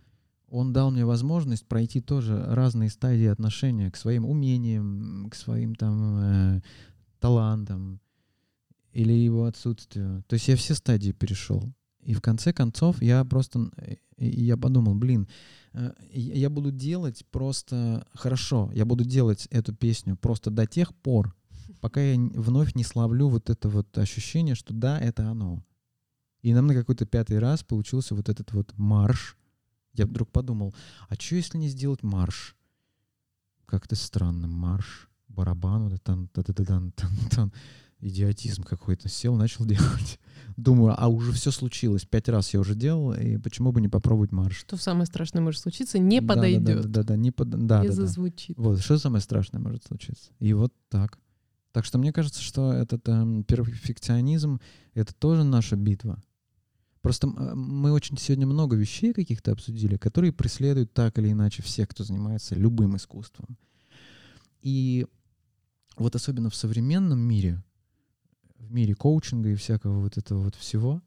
[0.49, 6.17] он дал мне возможность пройти тоже разные стадии отношения к своим умениям, к своим там
[6.19, 6.61] э,
[7.19, 7.99] талантам
[8.91, 10.23] или его отсутствию.
[10.27, 11.73] То есть я все стадии перешел.
[12.01, 15.27] И в конце концов я просто, э, я подумал, блин,
[16.11, 21.35] я буду делать просто хорошо, я буду делать эту песню просто до тех пор,
[21.83, 25.65] пока я вновь не славлю вот это вот ощущение, что да, это оно.
[26.41, 29.35] И нам на какой-то пятый раз получился вот этот вот марш.
[29.91, 30.73] Я вдруг подумал,
[31.09, 32.55] а что если не сделать марш?
[33.65, 37.53] Как-то странно, марш, барабан, вот тан тан тан тан тан тан
[37.99, 39.09] идиотизм какой-то.
[39.09, 40.21] Сел, начал делать.
[40.55, 42.05] Думаю, а уже все случилось.
[42.05, 44.55] Пять раз я уже делал, и почему бы не попробовать марш?
[44.59, 46.63] Что самое страшное может случиться, не подойдет.
[46.63, 47.49] Да, да, да, да, не, под...
[47.49, 48.55] да, не да, зазвучит.
[48.55, 48.63] Да.
[48.63, 50.31] Вот, что самое страшное может случиться?
[50.39, 51.19] И вот так.
[51.73, 54.61] Так что мне кажется, что этот эм, перфекционизм—
[54.93, 56.23] это тоже наша битва.
[57.01, 62.03] Просто мы очень сегодня много вещей каких-то обсудили, которые преследуют так или иначе всех, кто
[62.03, 63.57] занимается любым искусством.
[64.61, 65.07] И
[65.97, 67.61] вот особенно в современном мире,
[68.55, 71.01] в мире коучинга и всякого вот этого вот всего,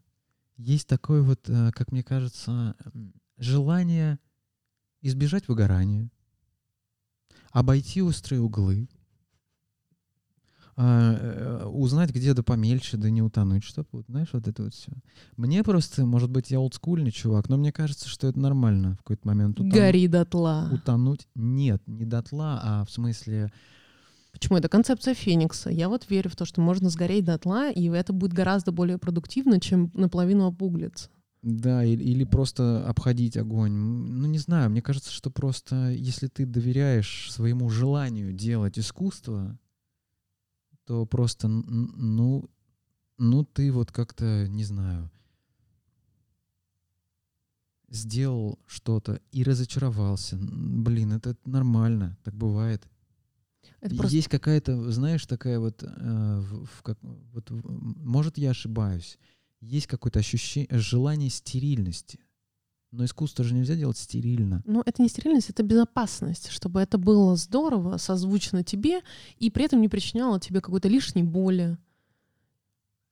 [0.56, 2.74] есть такое вот, э, как мне кажется,
[3.38, 4.18] желание
[5.00, 6.10] избежать выгорания,
[7.52, 8.95] обойти острые углы, э,
[10.76, 14.92] узнать, где да помельче, да не утонуть, чтобы, вот, знаешь, вот это вот все.
[15.36, 19.26] Мне просто, может быть, я олдскульный чувак, но мне кажется, что это нормально в какой-то
[19.26, 19.58] момент.
[19.58, 20.68] Утонуть, Гори дотла.
[20.70, 21.28] Утонуть?
[21.34, 23.50] Нет, не дотла, а в смысле...
[24.32, 24.58] Почему?
[24.58, 25.70] Это концепция Феникса.
[25.70, 29.58] Я вот верю в то, что можно сгореть дотла, и это будет гораздо более продуктивно,
[29.60, 31.08] чем наполовину обуглиться.
[31.40, 33.72] Да, или, или просто обходить огонь.
[33.72, 39.58] Ну, не знаю, мне кажется, что просто если ты доверяешь своему желанию делать искусство,
[40.86, 42.48] то просто, ну,
[43.18, 45.10] ну ты вот как-то, не знаю,
[47.88, 50.38] сделал что-то и разочаровался.
[50.40, 52.86] Блин, это нормально, так бывает.
[53.80, 54.16] Это просто...
[54.16, 55.86] Есть какая-то, знаешь, такая вот, э,
[56.40, 59.18] в, в, как, вот, может я ошибаюсь,
[59.60, 62.20] есть какое-то ощущение, желание стерильности.
[62.92, 64.62] Но искусство же нельзя делать стерильно.
[64.64, 69.00] Ну, это не стерильность, это безопасность, чтобы это было здорово, созвучно тебе,
[69.38, 71.76] и при этом не причиняло тебе какой-то лишней боли.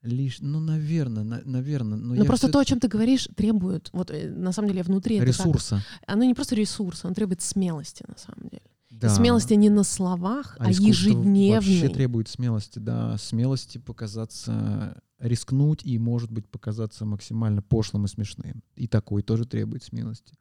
[0.03, 1.97] Лишь, ну, наверное, на, наверное.
[1.97, 5.19] Но, но просто то, о чем ты говоришь, требует, вот э, на самом деле внутри
[5.19, 5.77] ресурса.
[5.77, 8.63] Это так, оно не просто ресурс, оно требует смелости на самом деле.
[8.91, 9.09] Да.
[9.09, 11.55] И смелости не на словах, а, а ежедневной.
[11.55, 18.63] Вообще требует смелости, да, смелости показаться рискнуть и, может быть, показаться максимально пошлым и смешным.
[18.77, 20.37] И такой тоже требует смелости.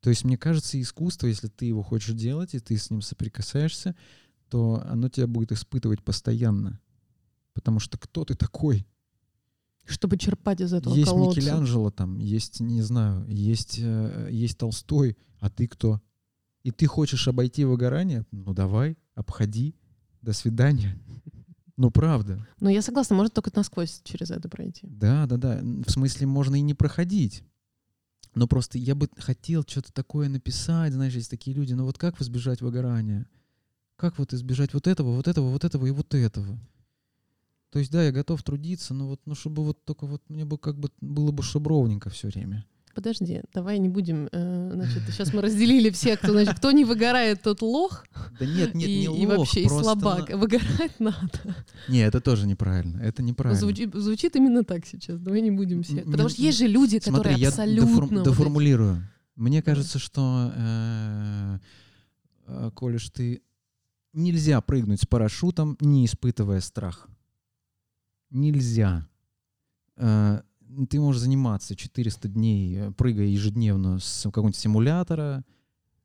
[0.00, 3.96] То есть, мне кажется, искусство, если ты его хочешь делать, и ты с ним соприкасаешься,
[4.48, 6.78] то оно тебя будет испытывать постоянно.
[7.54, 8.86] Потому что кто ты такой?
[9.84, 11.40] Чтобы черпать из этого Есть колодца.
[11.40, 16.00] Микеланджело там, есть, не знаю, есть, э, есть Толстой, а ты кто?
[16.62, 18.26] И ты хочешь обойти выгорание?
[18.30, 19.74] Ну давай, обходи.
[20.20, 20.98] До свидания.
[21.78, 22.46] Ну, правда.
[22.60, 24.86] Ну, я согласна, можно только насквозь через это пройти.
[24.86, 25.60] Да, да, да.
[25.62, 27.42] В смысле, можно и не проходить.
[28.34, 32.20] Но просто я бы хотел что-то такое написать, знаешь, есть такие люди, ну вот как
[32.20, 33.26] избежать выгорания?
[33.98, 36.58] как вот избежать вот этого, вот этого, вот этого и вот этого.
[37.70, 40.56] То есть, да, я готов трудиться, но вот, ну, чтобы вот только вот мне бы
[40.56, 42.64] как бы было бы чтобы ровненько все время.
[42.98, 47.40] Подожди, давай не будем, э, значит, сейчас мы разделили все, кто, значит, кто не выгорает,
[47.42, 48.04] тот лох.
[48.40, 50.28] Да нет, нет, и, не лох, и вообще и слабак.
[50.30, 51.30] на- Выгорать надо.
[51.88, 52.98] Не, это тоже неправильно.
[53.00, 53.60] Это неправильно.
[53.60, 55.20] Звучит, звучит именно так сейчас.
[55.20, 56.00] Давай не будем все.
[56.00, 57.86] М, Потому что есть же люди, Смотри, которые я абсолютно...
[57.86, 59.08] доформ- вот эти- доформулирую.
[59.36, 61.58] Мне кажется, что, э,
[62.48, 62.70] э,
[63.14, 63.42] ты
[64.12, 67.06] нельзя прыгнуть с парашютом, не испытывая страх.
[68.30, 69.06] Нельзя.
[69.96, 70.40] Э,
[70.90, 75.44] Ты можешь заниматься 400 дней, э, прыгая ежедневно с какого-нибудь симулятора,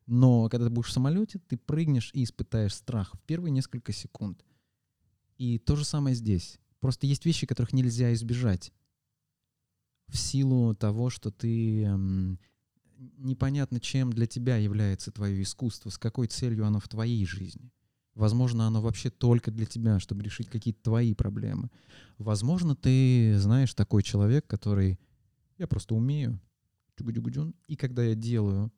[0.05, 4.43] но когда ты будешь в самолете, ты прыгнешь и испытаешь страх в первые несколько секунд.
[5.37, 6.59] И то же самое здесь.
[6.79, 8.71] Просто есть вещи, которых нельзя избежать
[10.07, 12.39] в силу того, что ты эм,
[13.17, 17.71] непонятно, чем для тебя является твое искусство, с какой целью оно в твоей жизни.
[18.15, 21.69] Возможно, оно вообще только для тебя, чтобы решить какие-то твои проблемы.
[22.17, 24.99] Возможно, ты знаешь такой человек, который
[25.57, 26.39] я просто умею,
[27.67, 28.71] и когда я делаю,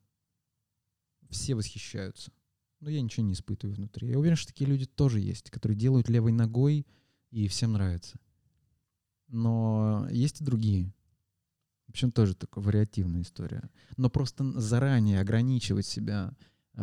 [1.30, 2.32] все восхищаются.
[2.80, 4.10] Но я ничего не испытываю внутри.
[4.10, 6.86] Я уверен, что такие люди тоже есть, которые делают левой ногой,
[7.32, 8.18] и всем нравится.
[9.28, 10.94] Но есть и другие.
[11.88, 13.70] В общем, тоже такая вариативная история.
[13.98, 16.36] Но просто заранее ограничивать себя,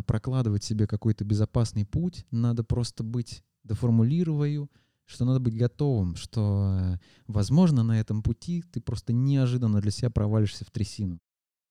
[0.07, 4.71] прокладывать себе какой-то безопасный путь, надо просто быть, доформулирую,
[5.07, 10.11] что надо быть готовым, что, э, возможно, на этом пути ты просто неожиданно для себя
[10.11, 11.19] провалишься в трясину.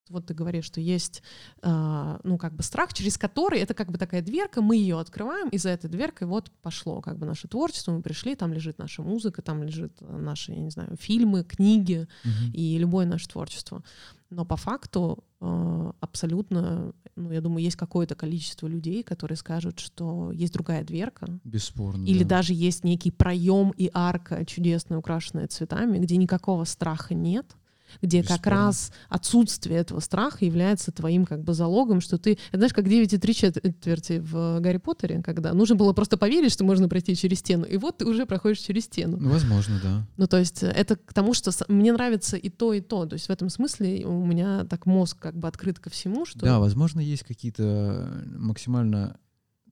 [0.09, 1.24] Вот ты говоришь, что есть,
[1.61, 5.47] а, ну, как бы страх, через который, это как бы такая дверка, мы ее открываем,
[5.49, 9.03] и за этой дверкой вот пошло как бы наше творчество, мы пришли, там лежит наша
[9.03, 12.07] музыка, там лежит э, наши, я не знаю, фильмы, книги
[12.53, 13.84] и любое наше творчество.
[14.32, 20.32] Но по факту э, абсолютно, ну, я думаю, есть какое-то количество людей, которые скажут, что
[20.32, 22.06] есть другая дверка, Бесспорно.
[22.06, 22.38] или да.
[22.38, 27.58] даже есть некий проем и арка чудесная, украшенная цветами, где никакого страха нет,
[28.02, 28.60] где как Бесспорно.
[28.60, 32.38] раз отсутствие этого страха является твоим как бы залогом, что ты...
[32.50, 36.52] Это знаешь, как 9 и 3 четверти в Гарри Поттере, когда нужно было просто поверить,
[36.52, 39.18] что можно пройти через стену, и вот ты уже проходишь через стену.
[39.20, 40.08] Ну, возможно, да.
[40.18, 43.06] Ну, то есть э, это к тому, что мне нравится и то, и то.
[43.06, 46.39] То есть в этом смысле у меня так мозг как бы открыт ко всему, что...
[46.39, 49.18] Да, возможно, есть какие-то максимально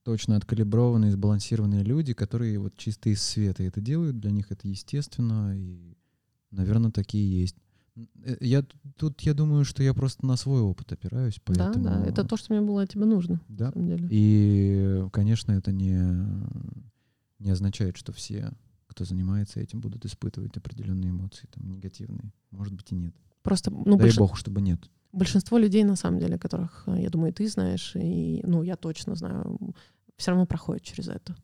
[0.04, 5.56] точно откалиброванные, сбалансированные люди, которые вот чисто из света это делают, для них это естественно,
[5.56, 5.96] и,
[6.52, 7.56] наверное, такие есть.
[8.24, 8.64] Э, Я
[8.98, 11.84] тут, я думаю, что я просто на свой опыт опираюсь, да, поэтому...
[11.84, 13.66] да, это то, что мне было от тебя нужно, Да.
[13.68, 14.08] на самом деле.
[14.12, 15.98] И, конечно, это не,
[17.40, 18.52] не означает, что все,
[18.88, 22.32] кто занимается этим, будут испытывать определенные эмоции, там, негативные.
[22.52, 23.14] Может быть, и нет.
[23.44, 24.90] Просто, ну, Дай больш- бог, чтобы нет.
[25.14, 29.16] большинство людей, на самом деле, которых, э, я думаю, ты знаешь, и, ну, я точно
[29.16, 29.58] знаю,
[30.18, 31.36] все равно проходят через это.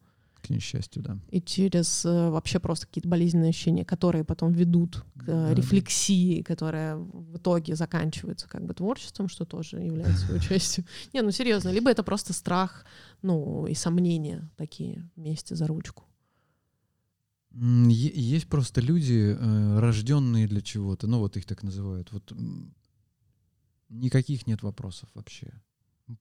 [0.47, 1.17] К несчастью, да.
[1.29, 6.41] И через э, вообще просто какие-то болезненные ощущения, которые потом ведут к э, Да, рефлексии,
[6.41, 10.85] которая в итоге заканчивается как бы творчеством, что тоже является его частью.
[11.13, 12.85] Не, ну серьезно, либо это просто страх,
[13.21, 16.03] ну и сомнения такие вместе за ручку.
[17.57, 22.11] Есть просто люди, э, рожденные для чего-то, ну вот их так называют.
[22.11, 22.33] Вот
[23.89, 25.53] никаких нет вопросов вообще.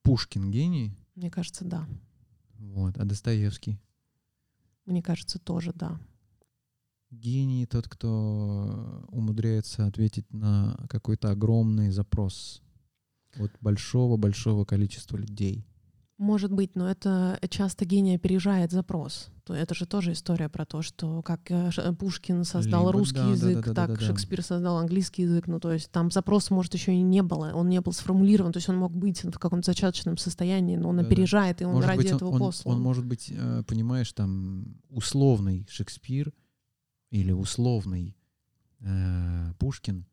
[0.03, 1.87] Пушкин гений, Мне кажется, да.
[2.59, 3.79] вот, а Достоевский
[4.87, 5.99] Мне кажется, тоже да.
[7.11, 12.63] гений тот, кто умудряется ответить на какой-то огромный запрос
[13.37, 15.67] от большого-большого количества людей.
[16.17, 19.31] Может быть, но это часто гений опережает запрос.
[19.43, 23.17] То это же тоже история про то, что как э, Ш- Пушкин создал Либо русский
[23.17, 24.01] да, да, язык, да, да, так да, да.
[24.01, 25.49] Шекспир создал английский язык.
[25.49, 27.51] Ну, то есть там запроса, может, еще и не было.
[27.53, 30.97] Он не был сформулирован, то есть он мог быть в каком-то зачаточном состоянии, но он
[30.99, 31.09] Да-да.
[31.09, 32.77] опережает, и он может ради быть, этого он- послан.
[32.77, 36.33] он может быть, э, понимаешь, там условный Шекспир
[37.11, 38.17] или условный
[38.81, 40.07] э, Пушкин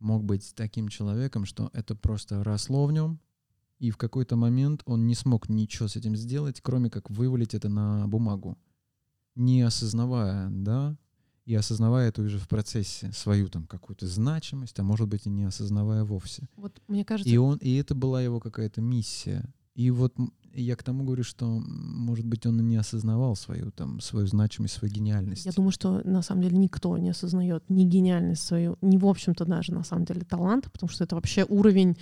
[0.00, 3.20] мог быть таким человеком, что это просто росло в нем,
[3.78, 7.68] и в какой-то момент он не смог ничего с этим сделать, кроме как вывалить это
[7.68, 8.58] на бумагу,
[9.34, 10.96] не осознавая, да,
[11.44, 15.44] и осознавая это уже в процессе свою там какую-то значимость, а может быть и не
[15.44, 16.48] осознавая вовсе.
[16.56, 19.48] Вот мне кажется, И он, и это была его какая-то миссия.
[19.74, 20.14] И вот
[20.52, 24.74] я к тому говорю, что, может быть, он и не осознавал свою там свою значимость,
[24.74, 25.46] свою гениальность.
[25.46, 29.44] я думаю, что на самом деле никто не осознает ни гениальность свою, ни, в общем-то,
[29.44, 31.96] даже на самом деле таланта, потому что это вообще уровень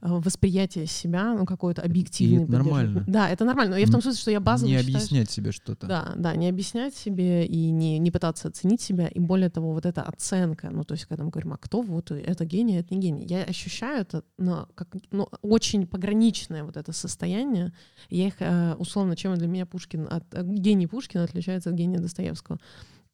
[0.00, 2.42] восприятие себя, ну, какой-то объективный.
[2.42, 3.04] И это нормально.
[3.06, 3.72] Да, это нормально.
[3.72, 5.86] Но я в том смысле, что я базово Не считаю, объяснять себе что-то.
[5.86, 9.08] Да, да, не объяснять себе и не, не пытаться оценить себя.
[9.08, 12.10] И более того, вот эта оценка, ну, то есть, когда мы говорим, а кто вот
[12.10, 13.26] это гений, это не гений.
[13.26, 17.72] Я ощущаю это ну, как ну, очень пограничное вот это состояние.
[18.08, 21.98] Я их, э, условно, чем для меня Пушкин, от, э, гений Пушкина отличается от гения
[21.98, 22.58] Достоевского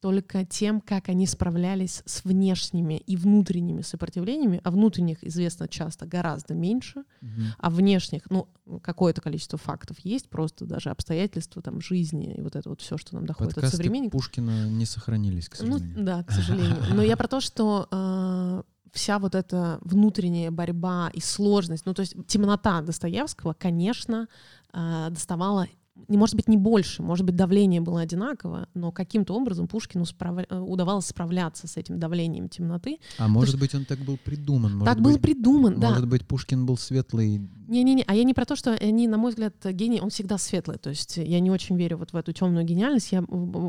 [0.05, 6.53] только тем, как они справлялись с внешними и внутренними сопротивлениями, а внутренних известно часто гораздо
[6.53, 7.45] меньше, Мгм.
[7.57, 8.47] а внешних, ну,
[8.83, 13.15] какое-то количество фактов есть, просто даже обстоятельства там жизни и вот это вот все, что
[13.15, 14.11] нам доходит от Подкасты современников.
[14.11, 16.05] Пушкина не сохранились, к Ну, сожалению.
[16.05, 16.77] да, к сожалению.
[16.93, 18.61] Но я про то, что э,
[18.93, 24.27] вся вот эта внутренняя борьба и сложность, ну, то есть темнота Достоевского, конечно,
[24.71, 25.67] э, доставала
[26.07, 30.45] не может быть не больше, может быть давление было одинаково, но каким-то образом Пушкину справля-
[30.49, 32.99] э, удавалось справляться с этим давлением темноты.
[33.17, 34.73] А может быть, он так был придуман?
[34.75, 35.89] Может так был быть, придуман, да.
[35.89, 37.41] Может быть, Пушкин был светлый.
[37.67, 40.77] Не-не-не, а я не про то, что они, на мой взгляд, гений, он всегда светлый.
[40.77, 43.11] То есть я не очень верю вот в эту темную гениальность.
[43.11, 43.23] Я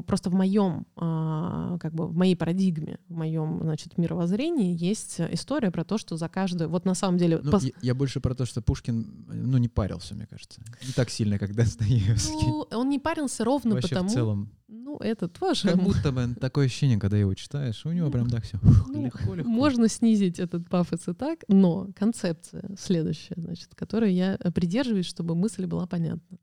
[0.06, 5.70] просто в моем, а, как бы в моей парадигме, в моем, значит, мировоззрении есть история
[5.70, 8.34] про то, что за каждую, вот на самом деле, Ну, пос- я, я больше про
[8.34, 10.60] то, что Пушкин, ну, не парился, мне кажется.
[10.86, 12.15] Не так сильно, как Достоевский.
[12.30, 14.50] ну, он не парился ровно Вообще потому, в целом.
[14.68, 18.44] ну это тоже Как будто бы такое ощущение, когда его читаешь, у него прям так
[18.44, 19.48] все Ну, легко, легко.
[19.50, 25.66] Можно снизить этот пафос и так, но концепция следующая, значит, которой я придерживаюсь, чтобы мысль
[25.66, 26.38] была понятна.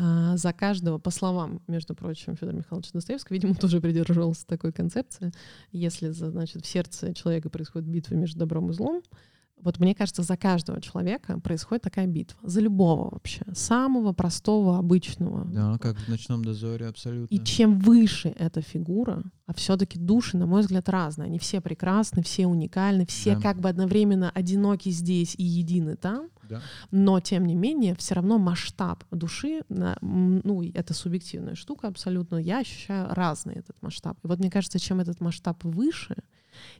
[0.00, 5.32] А, За каждого, по словам, между прочим, Федора Михайловича Достоевского, видимо, тоже придерживался такой концепции.
[5.72, 9.02] Если, значит, в сердце человека происходит битва между добром и злом,
[9.62, 12.38] вот мне кажется, за каждого человека происходит такая битва.
[12.42, 13.42] За любого вообще.
[13.52, 15.44] Самого простого, обычного.
[15.46, 17.34] Да, как в «Ночном дозоре» абсолютно.
[17.34, 21.26] И чем выше эта фигура, а все-таки души, на мой взгляд, разные.
[21.26, 23.40] Они все прекрасны, все уникальны, все Да.
[23.40, 26.60] как бы одновременно одиноки здесь и едины там, Да.
[26.90, 33.08] но тем не менее все равно масштаб души, ну это субъективная штука абсолютно, я ощущаю
[33.14, 34.18] разный этот масштаб.
[34.22, 36.16] И вот мне кажется, чем этот масштаб выше,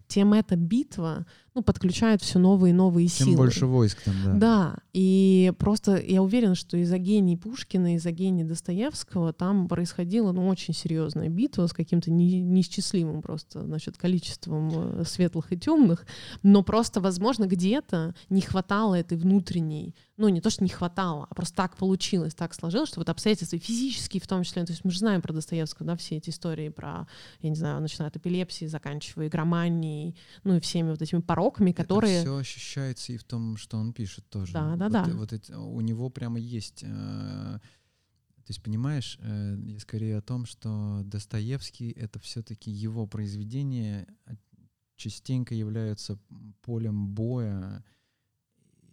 [0.07, 1.25] тем эта битва
[1.59, 3.37] ну, подключает все новые и новые Чем силы.
[3.37, 4.33] больше войск там, да.
[4.35, 10.47] Да, и просто я уверена, что из-за гений Пушкина, из-за гений Достоевского там происходила ну,
[10.47, 16.07] очень серьезная битва с каким-то не- неисчислимым просто значит, количеством э, светлых и темных,
[16.45, 21.35] но просто, возможно, где-то не хватало этой внутренней, ну не то, что не хватало, а
[21.35, 24.93] просто так получилось, так сложилось, что вот обстоятельства физические в том числе, то есть мы
[24.93, 27.09] же знаем про Достоевского, да, все эти истории про,
[27.41, 32.21] я не знаю, начиная от эпилепсии, заканчивая игроманией, ну и всеми вот этими пороками, которые...
[32.21, 34.53] все ощущается и в том, что он пишет тоже.
[34.53, 35.05] Да, да, вот, да.
[35.15, 36.83] Вот эти- у него прямо есть...
[36.83, 44.07] э, то есть, понимаешь, э, я скорее о том, что Достоевский— это все-таки его произведения
[44.25, 44.33] а,
[44.97, 46.19] частенько являются
[46.63, 47.85] полем боя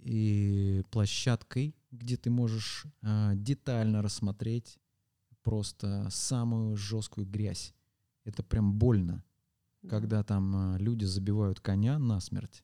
[0.02, 4.78] и площадкой, где ты можешь э, детально рассмотреть
[5.42, 7.74] просто самую жесткую грязь.
[8.24, 9.24] Это прям больно
[9.90, 12.64] когда там а, люди забивают коня насмерть.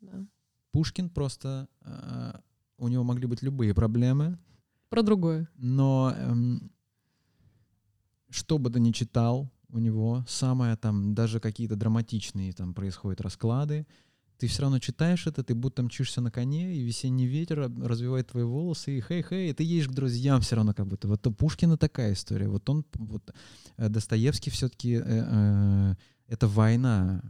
[0.00, 0.26] Да.
[0.72, 1.68] Пушкин просто...
[1.82, 2.40] а,
[2.78, 4.38] у него могли быть любые проблемы,
[4.88, 5.48] Про другое.
[5.56, 6.70] но эм,
[8.30, 13.86] что бы ты ни читал у него, самое там, даже какие-то драматичные там происходят расклады,
[14.38, 18.44] ты все равно читаешь это, ты будто мчишься на коне, и весенний ветер развивает твои
[18.44, 21.08] волосы, и хей-хей, и ты едешь к друзьям все равно как будто.
[21.08, 22.48] Вот у Пушкина такая история.
[22.48, 23.34] Вот он, вот
[23.78, 24.92] э, Достоевский все-таки
[26.28, 27.22] это война.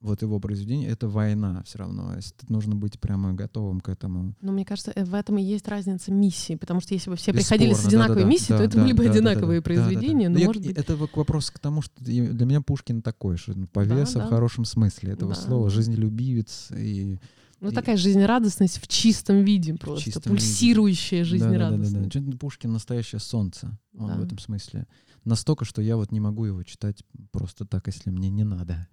[0.00, 2.12] Вот его произведение— это война все равно.
[2.48, 4.34] Нужно быть прямо готовым к этому.
[4.40, 7.32] Но мне кажется, э, в этом и есть разница миссии, потому что если бы все
[7.32, 9.60] приходили с Бесспорно, одинаковой да-да-да, миссией, то да, это да, были бы да, да, одинаковые
[9.60, 9.86] да, да, да, да.
[9.86, 10.76] произведения, Ну, но я- может быть...
[10.76, 14.26] Это вопрос к тому, что для меня Пушкин такой, что повеса да.
[14.26, 15.40] в хорошем смысле этого Да.
[15.40, 17.20] слова, жизнелюбивец и
[17.62, 20.44] Ну, и- такая жизнерадостность в чистом виде просто, чистом виде.
[20.44, 21.92] пульсирующая жизнерадостность.
[21.92, 22.10] Да-да-да-да.
[22.26, 23.78] Чё-то Пушкин настоящее солнце.
[23.96, 24.16] Он Да.
[24.16, 24.86] в этом смысле.
[25.24, 28.88] Настолько, что я вот не могу его читать просто так, если мне не надо.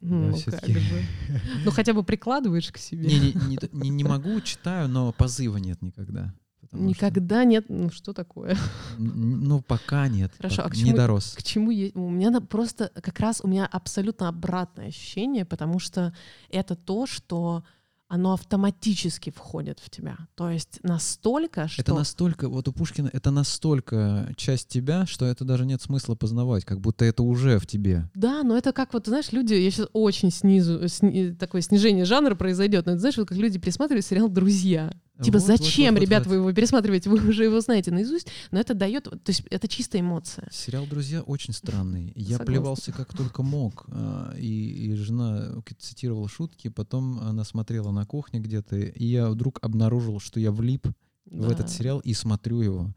[0.00, 0.80] Ну, как же.
[1.64, 3.06] Ну, хотя бы прикладываешь к себе.
[3.06, 6.32] Не, не, не, не- не могу, читаю, но позыва нет никогда.
[6.62, 7.66] потому что, Никогда нет...
[7.68, 8.56] Ну, что такое?
[8.98, 10.32] ну, пока нет.
[10.38, 11.34] Хорошо, пок- а к не чему- дорос.
[11.36, 11.94] К чему есть...
[11.96, 16.14] У меня просто как раз у меня абсолютно обратное ощущение, потому что
[16.50, 17.64] это то, что
[18.08, 20.16] оно автоматически входит в тебя.
[20.34, 21.82] То есть настолько, что...
[21.82, 26.64] Это настолько, вот у Пушкина это настолько часть тебя, что это даже нет смысла познавать,
[26.64, 28.08] как будто это уже в тебе.
[28.14, 32.34] Да, но это как вот, знаешь, люди, я сейчас очень снизу, сни- такое снижение жанра
[32.34, 34.92] произойдет, но это знаешь, вот как люди пересматривают сериал «Друзья».
[35.22, 36.30] Типа, Вот, зачем, вот, вот, ребят, вот.
[36.30, 40.02] вы его пересматриваете, вы уже его знаете наизусть, но это дает, то есть это чистая
[40.02, 40.48] эмоция.
[40.52, 42.12] Сериал «Друзья» очень странный.
[42.14, 42.44] Я Согласна.
[42.44, 43.86] плевался как только мог.
[43.88, 49.58] а, И, и жена цитировала шутки, потом она смотрела на кухне где-то, и я вдруг
[49.62, 50.86] обнаружил, что я влип
[51.24, 51.72] в этот Да.
[51.72, 52.94] сериал и смотрю его.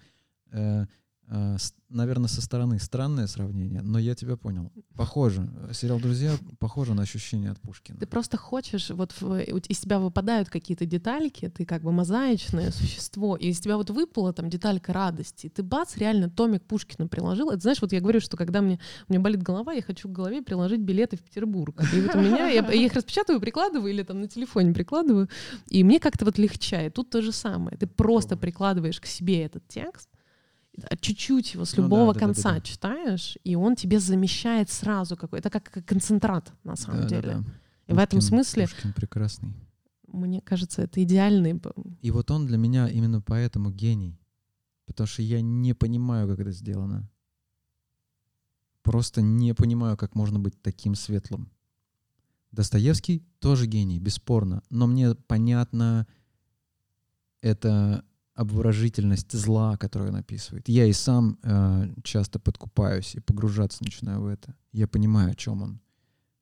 [1.29, 1.57] Э, э,
[1.89, 4.71] наверное, со стороны странное сравнение, но я тебя понял.
[4.95, 5.49] Похоже.
[5.73, 7.99] Сериал «Друзья» похоже на ощущение от Пушкина.
[7.99, 13.35] Ты просто хочешь, вот у- из тебя выпадают какие-то детальки, ты как бы мозаичное существо,
[13.35, 17.49] и из тебя вот выпала там деталька радости, и ты бац, реально томик Пушкина приложил.
[17.49, 20.41] Это знаешь, вот я говорю, что когда мне, меня болит голова, я хочу к голове
[20.41, 21.79] приложить билеты в Петербург.
[21.93, 25.29] И вот у меня, я, я их распечатываю, прикладываю или там на телефоне прикладываю,
[25.69, 26.93] и мне как-то вот легчает.
[26.93, 27.77] Тут то же самое.
[27.77, 30.09] Ты просто прикладываешь к себе этот текст,
[31.01, 32.61] чуть-чуть его с Ну да, любого да, да, да, конца да.
[32.61, 37.21] читаешь, и он тебе замещает сразу какой Это как концентрат, на самом деле.
[37.33, 37.53] Да-да-да.
[37.87, 39.53] И в этом Пушкин- смысле, Пушкин прекрасный.
[40.07, 41.59] мне кажется, это идеальный...
[42.01, 44.19] И вот он для меня именно поэтому гений.
[44.85, 47.09] Потому что я не понимаю, как это сделано.
[48.81, 51.51] Просто не понимаю, как можно быть таким светлым.
[52.51, 54.63] Достоевский тоже гений, бесспорно.
[54.71, 56.07] Но мне понятна
[57.41, 58.03] эта
[58.39, 60.69] обворожительность зла, которую он описывает.
[60.69, 64.55] Я и сам э, часто подкупаюсь и погружаться начинаю в это.
[64.71, 65.81] Я понимаю, о чем он.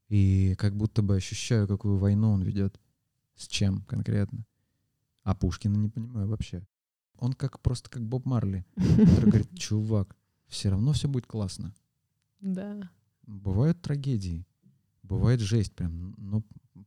[0.07, 2.79] И как будто бы ощущаю, какую войну он ведет.
[3.35, 4.45] С чем конкретно.
[5.23, 6.67] А Пушкина не понимаю вообще.
[7.17, 10.15] Он как просто как Боб Марли, который говорит, чувак,
[10.47, 11.73] все равно все будет классно.
[12.41, 12.91] Да.
[13.25, 14.45] Бывают трагедии,
[15.01, 16.45] бывает жесть прям, ну,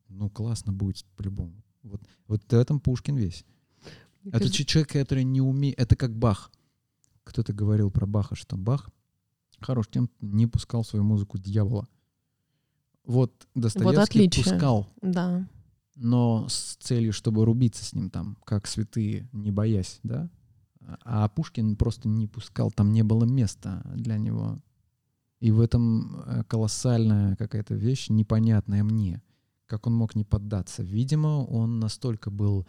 [0.08, 1.64] ну классно будет по-любому.
[1.82, 3.44] Вот, вот в этом Пушкин весь.
[4.22, 6.50] Мне Это кажется, человек, который не умеет, это как Бах.
[7.24, 8.90] Кто-то говорил про Баха, что Бах
[9.60, 11.86] хорош тем, не пускал свою музыку дьявола.
[13.04, 14.44] Вот Достоевский отличие.
[14.44, 15.46] пускал, Да.
[15.96, 20.30] но с целью, чтобы рубиться с ним там, как святые, не боясь, да?
[21.04, 24.58] А Пушкин просто не пускал, там не было места для него.
[25.40, 29.22] И в этом э, колоссальная какая-то вещь, непонятная мне.
[29.66, 30.82] Как он мог не поддаться?
[30.82, 32.66] Видимо, он настолько был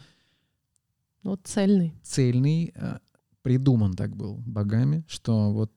[1.23, 1.93] Ну, Вот цельный.
[2.03, 2.97] цельный, э,
[3.43, 5.71] придуман так был богами, что вот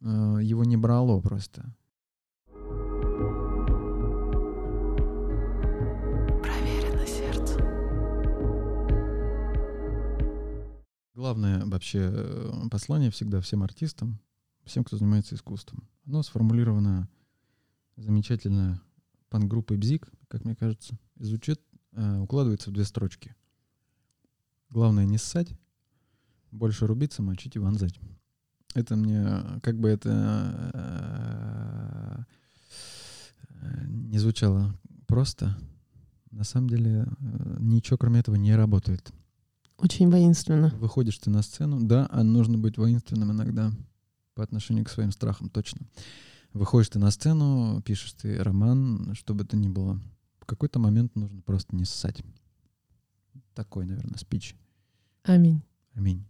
[0.00, 1.74] э, его не брало просто.
[6.42, 7.58] Проверено сердце.
[11.14, 14.18] Главное вообще э, послание всегда всем артистам,
[14.64, 15.86] всем, кто занимается искусством.
[16.06, 17.08] Оно сформулировано
[17.96, 18.80] замечательно
[19.28, 21.60] панк-группой Бзик, как мне кажется, и звучит,
[21.92, 23.34] э, укладывается в две строчки.
[24.70, 25.52] Главное не ссать,
[26.52, 27.98] больше рубиться, мочить и вонзать.
[28.74, 30.70] Это мне, как бы это
[33.60, 34.74] э, не звучало
[35.06, 35.56] просто,
[36.30, 39.12] на самом деле э, ничего кроме этого не работает.
[39.76, 40.72] Очень воинственно.
[40.78, 43.72] Выходишь ты на сцену, да, а нужно быть воинственным иногда
[44.34, 45.80] по отношению к своим страхам, точно.
[46.52, 50.00] Выходишь ты на сцену, пишешь ты роман, что бы то ни было.
[50.40, 52.22] В какой-то момент нужно просто не ссать.
[53.60, 54.56] Такой, наверное, спич.
[55.22, 55.62] Аминь.
[55.92, 56.24] Аминь.